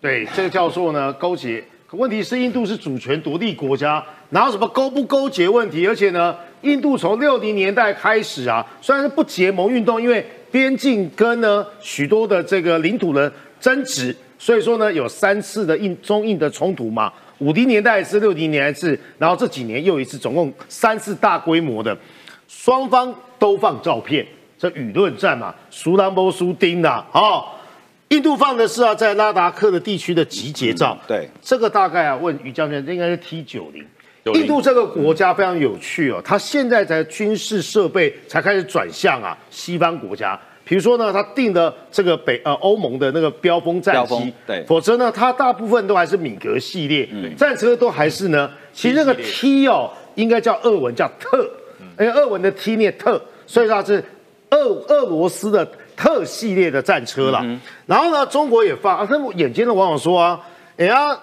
[0.00, 1.62] 对，这个叫做呢勾结。
[1.90, 5.86] 问题是印度是主权独立国家，哪有什么勾不勾结问题？
[5.86, 13.30] 而且呢，印度从六零年代开始啊，虽然是不结盟运动，因为边境跟呢许多的这个领土的
[13.60, 17.12] 争执，所以说呢有三次的印中印的冲突嘛。
[17.40, 21.96] 五零年代是六零年代是，然后这几年又一次，总共三次大规模的，
[22.48, 24.26] 双方都放照片，
[24.58, 27.42] 这舆论战嘛，苏兰波苏丁的啊，
[28.08, 33.86] 印度放的是啊，在拉达克的地区的集结照，对，这个大概啊，问于将军，应该是 T 九零，
[34.34, 40.38] 印度这个国家非常有趣哦，它现在在军事设备才开始转向啊，西方国家。
[40.64, 51.50] 比如说呢，他定的这个北呃欧盟的那个标风战机，对，否则呢，它大部分都还是米格系列战车，都还是呢，其实那个 T 哦，应该叫俄文叫特，
[51.98, 54.04] 因为俄文的 T 念特，所以它是
[54.50, 54.56] 俄
[54.86, 57.44] 俄罗斯的特系列的战车了。
[57.86, 60.40] 然后呢，中国也放啊，他们眼尖的网友说啊，
[60.76, 61.18] 哎呀，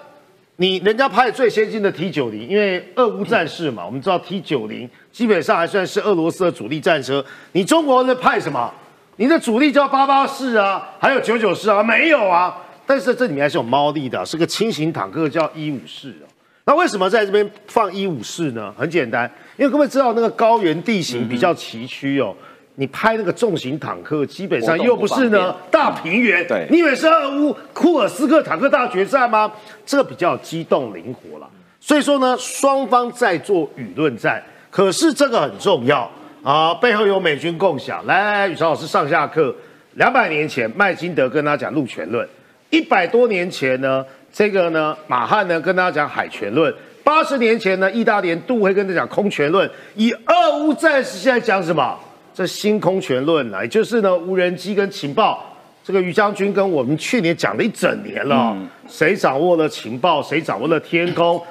[0.57, 7.23] 你人家派最先进的 T 九零，因为俄乌战事嘛，我们知道 T 九零基本上还算是俄罗斯的主力战车，
[7.53, 8.69] 你中国在派什么？
[9.17, 12.55] 你的主力叫八八式啊，还有九九式啊，没有啊。
[12.85, 16.25] 但是这里面还是有猫腻的，是个轻型坦克，叫一五式哦。
[16.65, 18.73] 那为什么在这边放一五式呢？
[18.77, 22.35] 很简单，因为各位知道那个高原地形比较崎岖哦，
[22.75, 29.51] 你拍那个重型坦克基本上又不是呢大平原，对，你以为是俄乌库尔斯克坦克大决战吗？
[29.85, 31.49] 这个比较机动灵活了。
[31.79, 36.09] 所以说呢，双方在做舆论战，可是这个很重要。
[36.47, 38.05] 啊，背后有美军共享。
[38.05, 39.53] 来来来，宇超老师上下课。
[39.95, 42.25] 两百年前，麦金德跟他讲陆权论；
[42.69, 46.71] 一百多年前呢，这个呢，马汉呢跟他讲海权论；
[47.03, 49.69] 八十年前呢，意大利杜会跟他讲空权论。
[49.95, 51.99] 以俄乌战事现在讲什么？
[52.33, 55.43] 这新空权论啊，也就是呢，无人机跟情报。
[55.83, 58.55] 这个于将军跟我们去年讲了一整年了，
[58.87, 60.23] 谁掌握了情报？
[60.23, 61.43] 谁掌握了天空？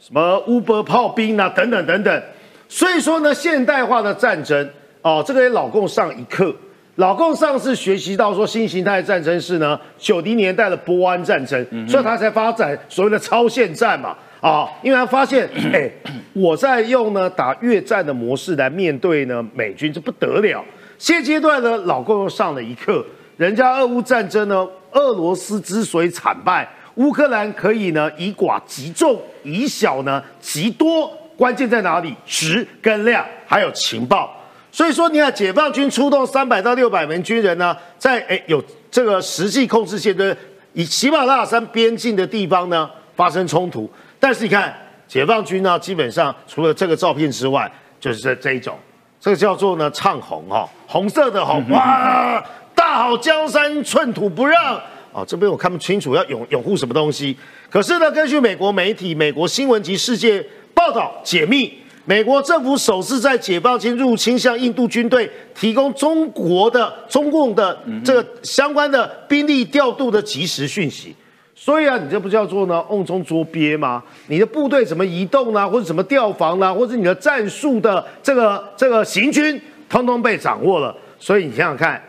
[0.00, 1.52] 什么乌波炮兵啊？
[1.54, 2.22] 等等等等。
[2.68, 4.70] 所以说呢，现代化的战争
[5.02, 6.54] 哦，这个给老共上一课。
[6.96, 15.88] 老共上次学习到说，新形态战争是呢九零年代的波湾战争，所以他才发展所谓的超限战嘛啊，因为他发现， 哎，
[16.32, 20.64] 我在用呢打越战的模式来面对呢美军，这不得了。
[20.98, 23.06] 现阶段呢，老共又上了一课，
[23.36, 31.10] 人家俄乌战争呢，俄罗斯之所以惨败，乌克兰可以呢以寡击众，以小呢击多。
[31.38, 32.12] 关键在哪里？
[32.26, 34.34] 值跟量，还有情报。
[34.72, 38.60] 所以说，你看，解放军出动三百到六百名军人呢，在哎有
[38.90, 40.36] 这个实际控制线的
[40.72, 43.88] 以喜马拉雅山边境的地方呢发生冲突。
[44.18, 44.76] 但是你看，
[45.06, 47.70] 解放军呢，基本上除了这个照片之外，
[48.00, 48.76] 就是这这一种，
[49.20, 54.74] 这个叫做呢唱红哈，红色的红哇，大好江山寸土不让
[55.12, 55.24] 哦！
[55.24, 57.38] 这边我看不清楚要拥拥护什么东西。
[57.70, 60.44] 可是呢，根据美国媒体、美国新闻及世界。
[60.78, 71.12] 报道解密，美国政府首次在解放军入侵向印度军队提供中国的中共的这个相关的兵力调度的及时讯息。
[71.56, 74.00] 所以啊，你这不叫做呢瓮中捉鳖吗？
[74.28, 75.68] 你的部队怎么移动呢？
[75.68, 76.72] 或者怎么调防呢？
[76.72, 80.94] 或者你的战术的这个这个行军，通通被掌握了。
[81.18, 82.00] 所以你想想看。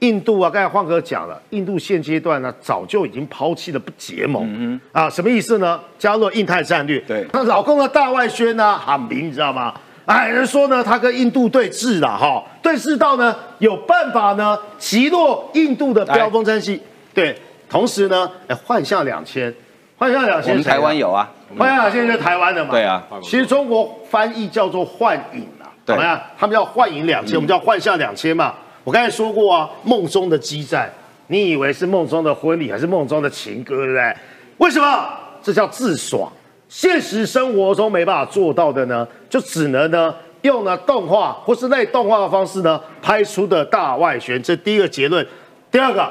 [0.00, 5.80] 印度啊，刚才黄哥讲了，印度现阶段呢，早就已经抛弃了不结盟嗯啊，什么意思呢？
[5.98, 7.00] 加入印太战略。
[7.00, 9.74] 对，那老公的大外宣呢，喊明，你知道吗？
[10.06, 16.80] 哎，人说呢，他跟印度对峙了哈，对峙到呢有办法呢击落印度的标风战系，
[17.12, 17.36] 对，
[17.68, 19.52] 同时呢，哎，幻象两千，
[19.96, 21.28] 幻象两千，我们台湾有啊，
[21.58, 22.70] 幻象两千是台湾的嘛？
[22.70, 26.18] 对啊，其实中国翻译叫做幻影啊，怎么样？
[26.38, 28.54] 他们叫幻影两千，我们叫幻象两千嘛。
[28.88, 30.90] 我刚才说过啊，梦中的激战，
[31.26, 34.16] 你以为是梦中的婚礼还是梦中的情歌，对不对？
[34.56, 35.10] 为什么？
[35.42, 36.32] 这叫自爽。
[36.70, 44.42] 现实生活中没办法做到的呢，就只能呢用呢动画或是类动画的方式呢拍出的大外旋。
[44.42, 45.26] 这第一个结论。
[45.70, 46.10] 第二个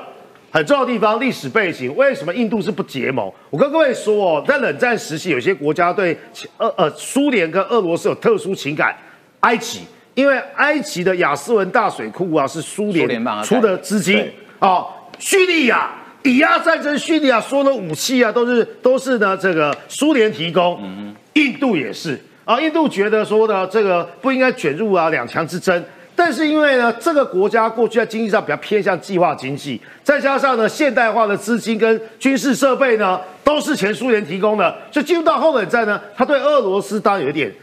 [0.51, 3.33] 很重要的地方，历史背景，为什么印度是不结盟？
[3.49, 6.15] 我跟各位说哦，在冷战时期，有些国家对
[6.57, 8.95] 呃呃苏联跟俄罗斯有特殊情感。
[9.39, 9.79] 埃及。
[10.17, 14.83] 因为埃及的亚斯文大水库啊是苏联出的资金啊，
[15.19, 15.91] 叙利亚
[16.23, 22.19] 抵押战争，叙利亚所有的武器啊都是都是呢这个苏联提供，嗯印度也是。
[22.45, 25.83] 啊，印度觉得说呢这个不应该卷入啊两强之争，
[26.15, 37.53] 但是因为呢这个国家过去在经济上比较偏向计划经济，再加上呢现代化的资金跟军事设备呢都是前苏联提供的，所以进入到后冷战呢，他对俄罗斯当然有一点。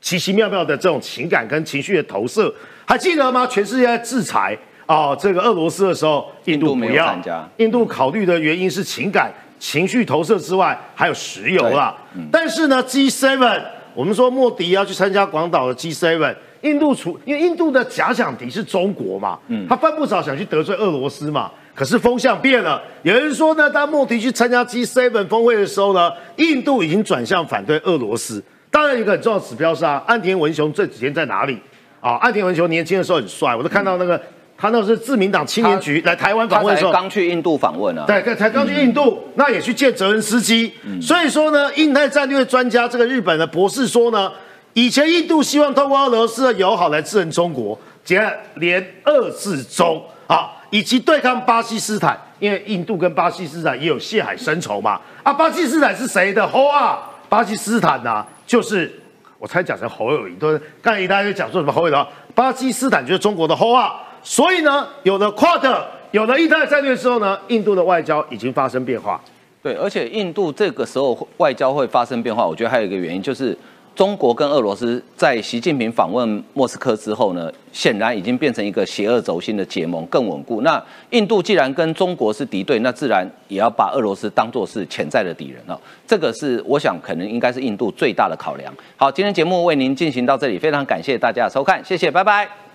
[0.00, 2.52] 奇奇妙妙的这种情感跟情绪的投射，
[2.86, 3.46] 还记得吗？
[3.46, 7.18] 全世界在制裁啊，这个俄罗斯的时候，印度不要。
[7.56, 11.96] 印度考虑的原因是情感、情绪投射之外，还有石油啦。
[12.30, 13.60] 但是呢，G7，
[13.94, 21.50] 我们说莫迪要去参加广岛的 G7，印度除因为印度的假想敌是中国嘛，嗯他犯不着想去得罪俄罗斯嘛。
[21.74, 28.42] 可是风向变了，有人说呢，当莫迪去参加 G7 峰会的时候呢，印度已经转向反对俄罗斯。
[28.70, 31.60] 当然，一个很重要的指标是啊，岸田文雄这几天在哪里？
[32.00, 34.20] 啊，岸田文雄年轻的时候很帅，我都看到那个
[34.56, 40.72] 他那是自民党青年局来台湾访问的时候，刚去印度访问啊，对，才刚去印度，那也去见泽恩斯基。
[41.02, 44.30] 所以说呢，印太战略专家这个日本的博士说呢，
[44.74, 48.20] 以前印度希望通过俄罗斯的友好来制衡中国，结
[48.54, 55.00] 连二次中啊，以及对抗巴基斯坦，因为印度跟巴基斯坦也有血海深仇嘛。
[55.24, 56.46] 啊，巴基斯坦是谁的？
[56.46, 58.24] 吼啊，巴基斯坦呐。
[58.48, 58.90] 就是
[59.38, 69.20] 我才讲成侯友谊，对不对刚才一大家讲说什么侯友谊，巴基斯坦就是中国的后啊，所以呢，有了跨的，有了印太战略之后呢，印度的外交已经发生变化。
[69.62, 73.56] 对，而且印度这个时候外交会发生变化，我觉得还有一个原因就是。
[73.98, 80.60] 中国跟俄罗斯在习近平访问莫斯科之后呢，显然已经变成一个邪恶轴心的结盟，更稳固。
[80.60, 80.80] 那
[81.10, 85.76] 印度既然跟中国是敌对，那自然也要把俄罗斯当做是潜在的敌人了。
[86.06, 88.72] 这个是我想可能应该是印度最大的考量。
[88.96, 92.67] 好，今天节目为您进行到这里，非常感谢大家的收看，谢谢，拜拜。